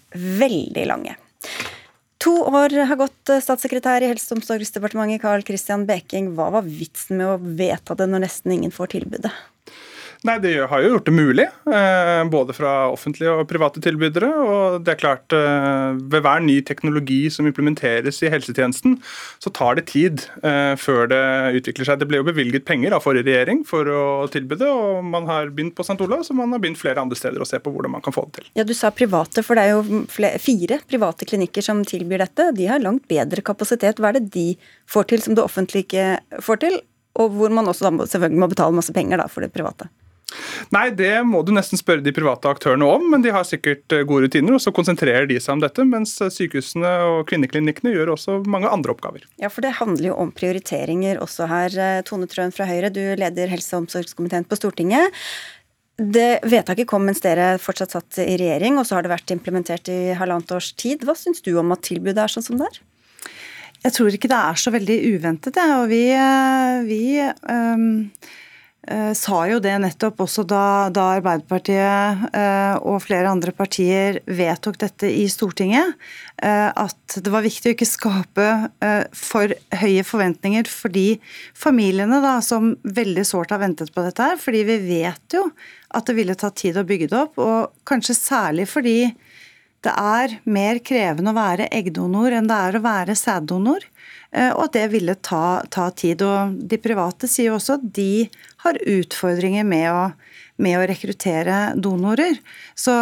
[0.41, 1.13] veldig lange.
[2.25, 6.33] To år har gått, statssekretær i Helse- og omsorgsdepartementet Carl Christian Beking.
[6.33, 9.29] Hva var vitsen med å vedta det når nesten ingen får tilbudet?
[10.25, 14.25] Nei, Det har jo gjort det mulig, eh, både fra offentlige og private tilbydere.
[14.25, 18.99] og det er klart, eh, Ved hver ny teknologi som implementeres i helsetjenesten,
[19.39, 21.99] så tar det tid eh, før det utvikler seg.
[21.99, 25.47] Det ble jo bevilget penger av forrige regjering for å tilby det, og man har
[25.49, 26.01] begynt på St.
[26.01, 28.25] Olavs så man har begynt flere andre steder å se på hvordan man kan få
[28.25, 28.49] det til.
[28.55, 30.05] Ja, Du sa private, for det er jo
[30.39, 32.55] fire private klinikker som tilbyr dette.
[32.55, 33.97] De har langt bedre kapasitet.
[33.97, 34.57] Hva er det de
[34.87, 36.81] får til som det offentlige ikke får til?
[37.15, 39.87] Og hvor man også selvfølgelig må betale masse penger da, for det private.
[40.73, 44.05] Nei, det må du nesten spørre de private aktørene om, men de har sikkert eh,
[44.07, 45.85] gode rutiner, og så konsentrerer de seg om dette.
[45.87, 49.27] Mens eh, sykehusene og kvinneklinikkene gjør også mange andre oppgaver.
[49.41, 51.75] Ja, for det handler jo om prioriteringer også her.
[51.75, 55.13] Eh, Tone Trøen fra Høyre, du leder helse- og omsorgskomiteen på Stortinget.
[55.95, 59.87] Det Vedtaket kom mens dere fortsatt satt i regjering, og så har det vært implementert
[59.91, 61.05] i halvannet års tid.
[61.07, 62.81] Hva syns du om at tilbudet er sånn som det er?
[63.85, 65.77] Jeg tror ikke det er så veldig uventet, jeg.
[65.77, 66.01] Og vi,
[66.89, 67.03] vi
[67.53, 67.85] um
[69.17, 75.09] sa jo det nettopp også da, da Arbeiderpartiet eh, og flere andre partier vedtok dette
[75.09, 75.95] i Stortinget,
[76.37, 78.47] eh, at det var viktig å ikke skape
[79.17, 81.17] for høye forventninger for de
[81.57, 84.37] familiene da, som veldig sårt har ventet på dette her.
[84.41, 85.47] Fordi vi vet jo
[85.95, 88.99] at det ville ta tid å bygge det opp, og kanskje særlig fordi
[89.85, 93.85] det er mer krevende å være eggdonor enn det er å være sæddonor.
[94.35, 96.23] Og at det ville ta, ta tid.
[96.25, 98.25] Og de private sier jo også at de
[98.65, 100.01] har utfordringer med å,
[100.59, 102.39] med å rekruttere donorer.
[102.75, 102.95] Så,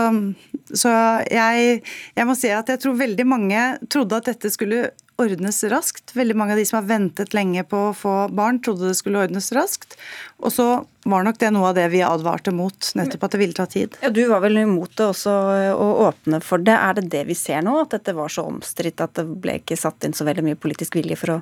[0.70, 0.92] så
[1.32, 1.80] jeg,
[2.14, 6.16] jeg, må si at jeg tror veldig mange trodde at dette skulle ordnes raskt.
[6.16, 9.22] Veldig mange av de som har ventet lenge på å få barn, trodde det skulle
[9.26, 9.98] ordnes raskt.
[10.42, 10.68] Og så
[11.10, 13.98] var nok det noe av det vi advarte mot, nettopp at det ville ta tid.
[14.02, 15.34] Ja, Du var vel imot det også,
[15.76, 16.76] å åpne for det.
[16.78, 19.80] Er det det vi ser nå, at dette var så omstridt at det ble ikke
[19.80, 21.42] satt inn så veldig mye politisk vilje for å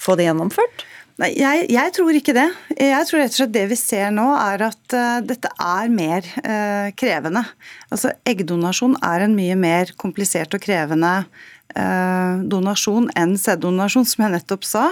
[0.00, 0.86] få det gjennomført?
[1.20, 2.46] Nei, jeg, jeg, tror ikke det.
[2.80, 6.24] Jeg tror rett og slett det vi ser nå, er at uh, dette er mer
[6.40, 7.42] uh, krevende.
[7.92, 11.12] Altså, Eggdonasjon er en mye mer komplisert og krevende
[11.70, 14.84] donasjon enn sæddonasjon, som jeg nettopp sa.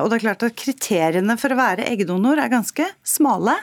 [0.00, 3.54] Og det er klart at Kriteriene for å være eggdonor er ganske smale.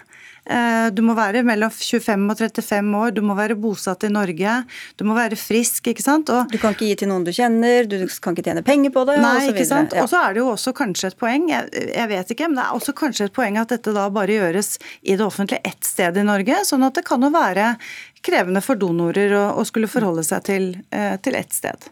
[0.48, 4.54] Eh, du må være mellom 25 og 35 år, du må være bosatt i Norge,
[4.96, 5.90] du må være frisk.
[5.92, 6.32] ikke sant?
[6.32, 9.04] Og, du kan ikke gi til noen du kjenner, du kan ikke tjene penger på
[9.10, 9.18] det.
[9.24, 9.96] Nei, og ikke sant.
[10.00, 12.68] Og så er det jo også kanskje et poeng, jeg, jeg, vet ikke, men det
[12.68, 16.18] er også kanskje et poeng at dette da bare gjøres i det offentlige ett sted
[16.18, 16.64] i Norge.
[16.68, 17.74] Sånn at det kan jo være
[18.26, 21.92] krevende for donorer å, å skulle forholde seg til, eh, til ett sted.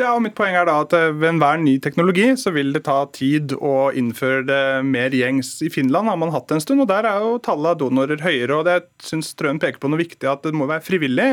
[0.00, 2.84] Ja, og mitt poeng er da at eh, Ved enhver ny teknologi så vil det
[2.86, 5.58] ta tid å innføre det mer gjengs.
[5.66, 8.22] I Finland har man hatt det en stund, og der er jo tallet av donorer
[8.24, 8.56] høyere.
[8.56, 11.28] og det syns Trøen peker på noe viktig, at det må være frivillig.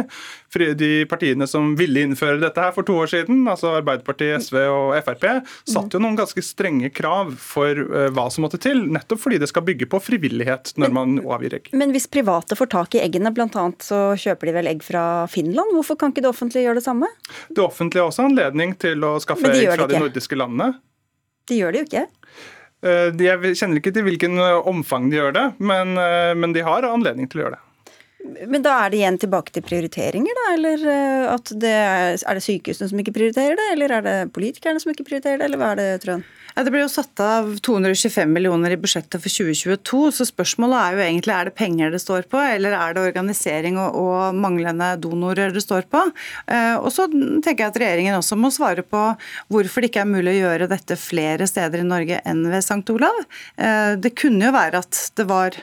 [0.77, 4.95] De partiene som ville innføre dette her for to år siden, altså Arbeiderpartiet, SV og
[5.05, 5.25] Frp,
[5.69, 9.51] satte jo noen ganske strenge krav for eh, hva som måtte til, nettopp fordi det
[9.51, 11.71] skal bygge på frivillighet når man avgir egg.
[11.77, 13.67] Men hvis private får tak i eggene, bl.a.
[13.83, 17.11] så kjøper de vel egg fra Finland, hvorfor kan ikke det offentlige gjøre det samme?
[17.53, 20.73] Det offentlige også anledning til å skaffe egg fra de nordiske landene.
[21.47, 22.05] De gjør det jo ikke.
[22.85, 24.37] Eh, jeg kjenner ikke til hvilken
[24.69, 27.63] omfang de gjør det, men, eh, men de har anledning til å gjøre det.
[28.47, 30.45] Men da er det igjen tilbake til prioriteringer, da?
[30.55, 34.81] Eller eh, det er, er, det sykehusene som ikke prioriterer det, eller er det politikerne
[34.83, 36.25] som ikke prioriterer det, eller hva er det, Trøen?
[36.57, 41.03] Det ble jo satt av 225 millioner i budsjettet for 2022, så spørsmålet er jo
[41.05, 45.53] egentlig er det penger det står på, eller er det organisering og, og manglende donorer
[45.53, 46.01] det står på?
[46.49, 49.03] Eh, og så tenker jeg at regjeringen også må svare på
[49.53, 52.81] hvorfor det ikke er mulig å gjøre dette flere steder i Norge enn ved St.
[52.95, 53.21] Olav.
[53.61, 55.57] Eh, det kunne jo være at det var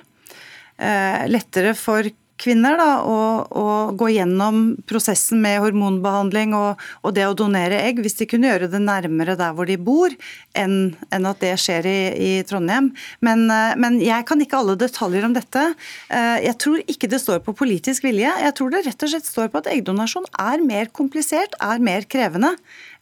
[0.78, 2.06] eh, lettere for
[2.40, 3.66] kvinner da, å, å,
[3.96, 8.70] gå gjennom prosessen med hormonbehandling og, og, det å donere egg, hvis de kunne gjøre
[8.72, 10.14] det nærmere der hvor de bor,
[10.58, 12.90] enn, enn at det skjer i, i Trondheim.
[13.24, 15.66] Men, eh, men, jeg kan ikke alle detaljer om dette.
[16.10, 18.32] Eh, jeg tror ikke det står på politisk vilje.
[18.46, 22.08] Jeg tror det rett og slett står på at eggdonasjon er mer komplisert, er mer
[22.10, 22.54] krevende.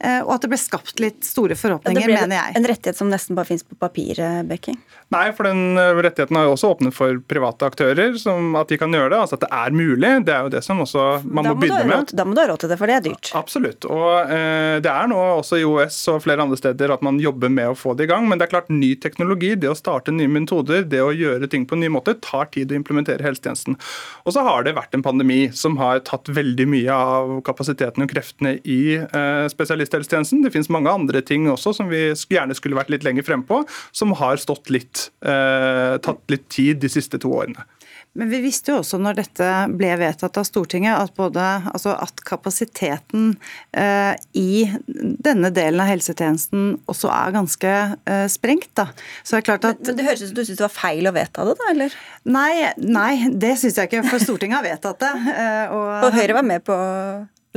[0.03, 2.57] Eh, og at det ble skapt litt store forhåpninger, ja, mener jeg.
[2.59, 4.81] En rettighet som nesten bare finnes på papiret, Bekking?
[5.13, 8.93] Nei, for den rettigheten har jo også åpnet for private aktører, som at de kan
[8.95, 10.13] gjøre det altså at det er mulig.
[10.27, 12.15] Det er jo det som også man må, må begynne med.
[12.17, 13.33] Da må du ha råd til det, for det er dyrt.
[13.39, 13.87] Absolutt.
[13.87, 17.53] Og eh, det er nå også i OS og flere andre steder at man jobber
[17.53, 18.27] med å få det i gang.
[18.31, 21.69] Men det er klart, ny teknologi, det å starte nye metoder, det å gjøre ting
[21.69, 23.79] på en ny måte, tar tid å implementere helsetjenesten.
[24.27, 28.13] Og så har det vært en pandemi som har tatt veldig mye av kapasiteten og
[28.13, 29.92] kreftene i eh, spesialisthelsetjenesten.
[29.93, 33.63] Det finnes mange andre ting også som vi gjerne skulle vært litt lenger frempå,
[33.93, 37.67] som har stått litt, eh, tatt litt tid de siste to årene.
[38.13, 42.21] Men vi visste jo også når dette ble vedtatt av Stortinget, at, både, altså at
[42.29, 43.31] kapasiteten
[43.73, 48.69] eh, i denne delen av helsetjenesten også er ganske eh, sprengt.
[48.77, 48.91] Da.
[49.23, 49.81] Så det er klart at...
[49.81, 51.71] Men, men Det høres ut som du syns det var feil å vedta det, da?
[51.73, 51.97] eller?
[52.37, 52.53] Nei,
[52.85, 55.13] nei det syns jeg ikke, for Stortinget har vedtatt det.
[55.33, 56.77] Eh, og, og Høyre var med på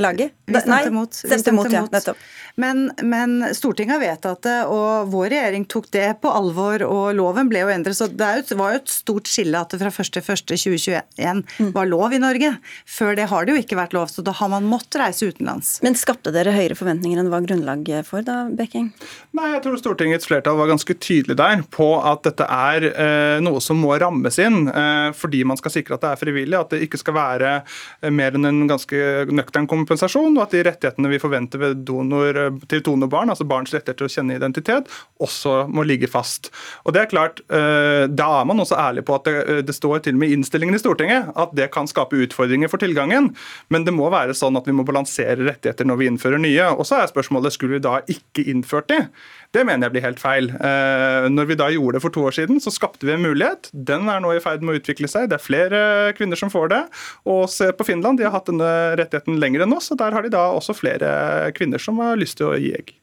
[0.02, 0.32] laget?
[0.46, 1.14] Vi stemte mot.
[1.14, 2.18] Stemte mot, ja, nettopp.
[2.56, 7.50] Men, men, Stortinget har vedtatt det, og vår regjering tok det på alvor, og loven
[7.50, 7.98] ble jo endret.
[7.98, 11.72] Så det var jo et stort skille at det fra 1.1.2021 mm.
[11.74, 12.54] var lov i Norge.
[12.88, 15.76] Før det har det jo ikke vært lov, så da har man måttet reise utenlands.
[15.84, 18.88] Men skapte dere høyere forventninger enn det var grunnlag for da, Bekking?
[19.36, 23.60] Nei, jeg tror Stortingets flertall var ganske tydelig der på at dette er eh, noe
[23.64, 26.82] som må rammes inn, eh, fordi man skal sikre at det er frivillig, at det
[26.86, 31.20] ikke skal være eh, mer enn en ganske nøktern kompensasjon, og at de rettighetene vi
[31.22, 34.90] forventer ved donor til donorbarn, altså barns rettigheter til å kjenne identitet,
[35.22, 36.50] også må ligge fast.
[36.84, 39.74] Og det er klart, eh, Da er man også ærlig på at det, eh, det
[39.74, 43.34] står til og med i innstillingen i Stortinget at det kan skape utfordringer for tilgangen,
[43.70, 46.76] men det må være sånn at vi må balansere rettigheter når vi innfører nye.
[46.76, 49.06] Og så er spørsmålet skulle vi da ikke innført de?
[49.52, 50.50] Det mener jeg blir helt feil.
[50.50, 53.70] Eh, når vi da gjorde det for to år siden, så skapte vi en mulighet.
[53.72, 55.30] Den er nå i ferd med å utvikle seg.
[55.30, 55.80] Det er flere
[56.18, 56.82] kvinner som får det.
[57.24, 60.24] Og se på Finland, de har hatt denne rettigheten lenger enn oss, og der har
[60.24, 61.10] de da også flere
[61.56, 62.96] kvinner som har lyst til å gi egg.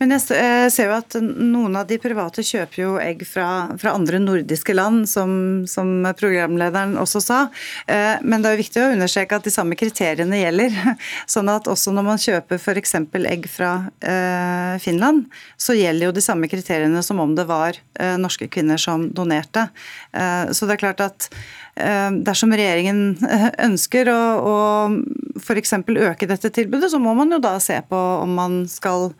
[0.00, 3.46] Men jeg eh, ser jo at noen av de private kjøper jo egg fra,
[3.80, 5.32] fra andre nordiske land, som,
[5.70, 7.40] som, programlederen også sa.
[7.86, 10.76] Eh, men det er jo viktig å understreke at de samme kriteriene gjelder.
[11.34, 12.96] Sånn at også når man kjøper f.eks.
[13.22, 15.26] egg fra eh, Finland,
[15.60, 17.78] så gjelder jo de samme kriteriene som om det var
[18.18, 19.66] norske kvinner som donerte.
[20.12, 21.28] Så det er klart at
[21.72, 23.16] dersom regjeringen
[23.68, 25.72] ønsker å, å f.eks.
[25.80, 29.10] øke dette tilbudet, så må man jo da se på om man skal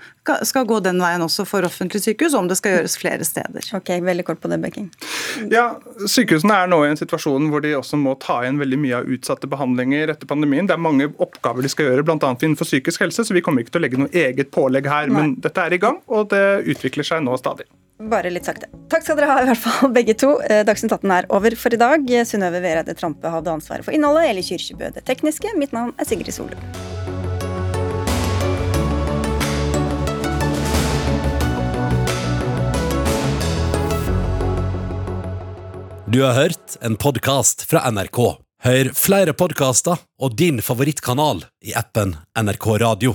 [0.46, 3.66] skal gå den veien også for offentlige sykehus, og om det skal gjøres flere steder.
[3.74, 4.88] Ok, Veldig kort på det, Bekking.
[5.50, 9.00] Ja, Sykehusene er nå i en situasjon hvor de også må ta inn veldig mye
[9.00, 10.68] av utsatte behandlinger etter pandemien.
[10.68, 12.32] Det er mange oppgaver de skal gjøre, bl.a.
[12.32, 15.10] innenfor psykisk helse, så vi kommer ikke til å legge noe eget pålegg her.
[15.10, 15.18] Nei.
[15.18, 17.66] Men dette er i gang, og det utvikler seg nå stadig.
[18.10, 18.66] Bare litt sakte.
[18.90, 20.34] Takk skal dere ha, i hvert fall begge to.
[20.48, 22.08] Eh, Dagsnytt 18 er over for i dag.
[22.10, 25.54] Eh, Synnøve Vereide Trampe hadde ansvaret for innholdet, eller Kyrkjebø det tekniske.
[25.60, 26.58] Mitt navn er Sigrid Solund.
[36.12, 38.18] Du har hørt en podkast fra NRK.
[38.62, 43.14] Hør flere podkaster og din favorittkanal i appen NRK Radio.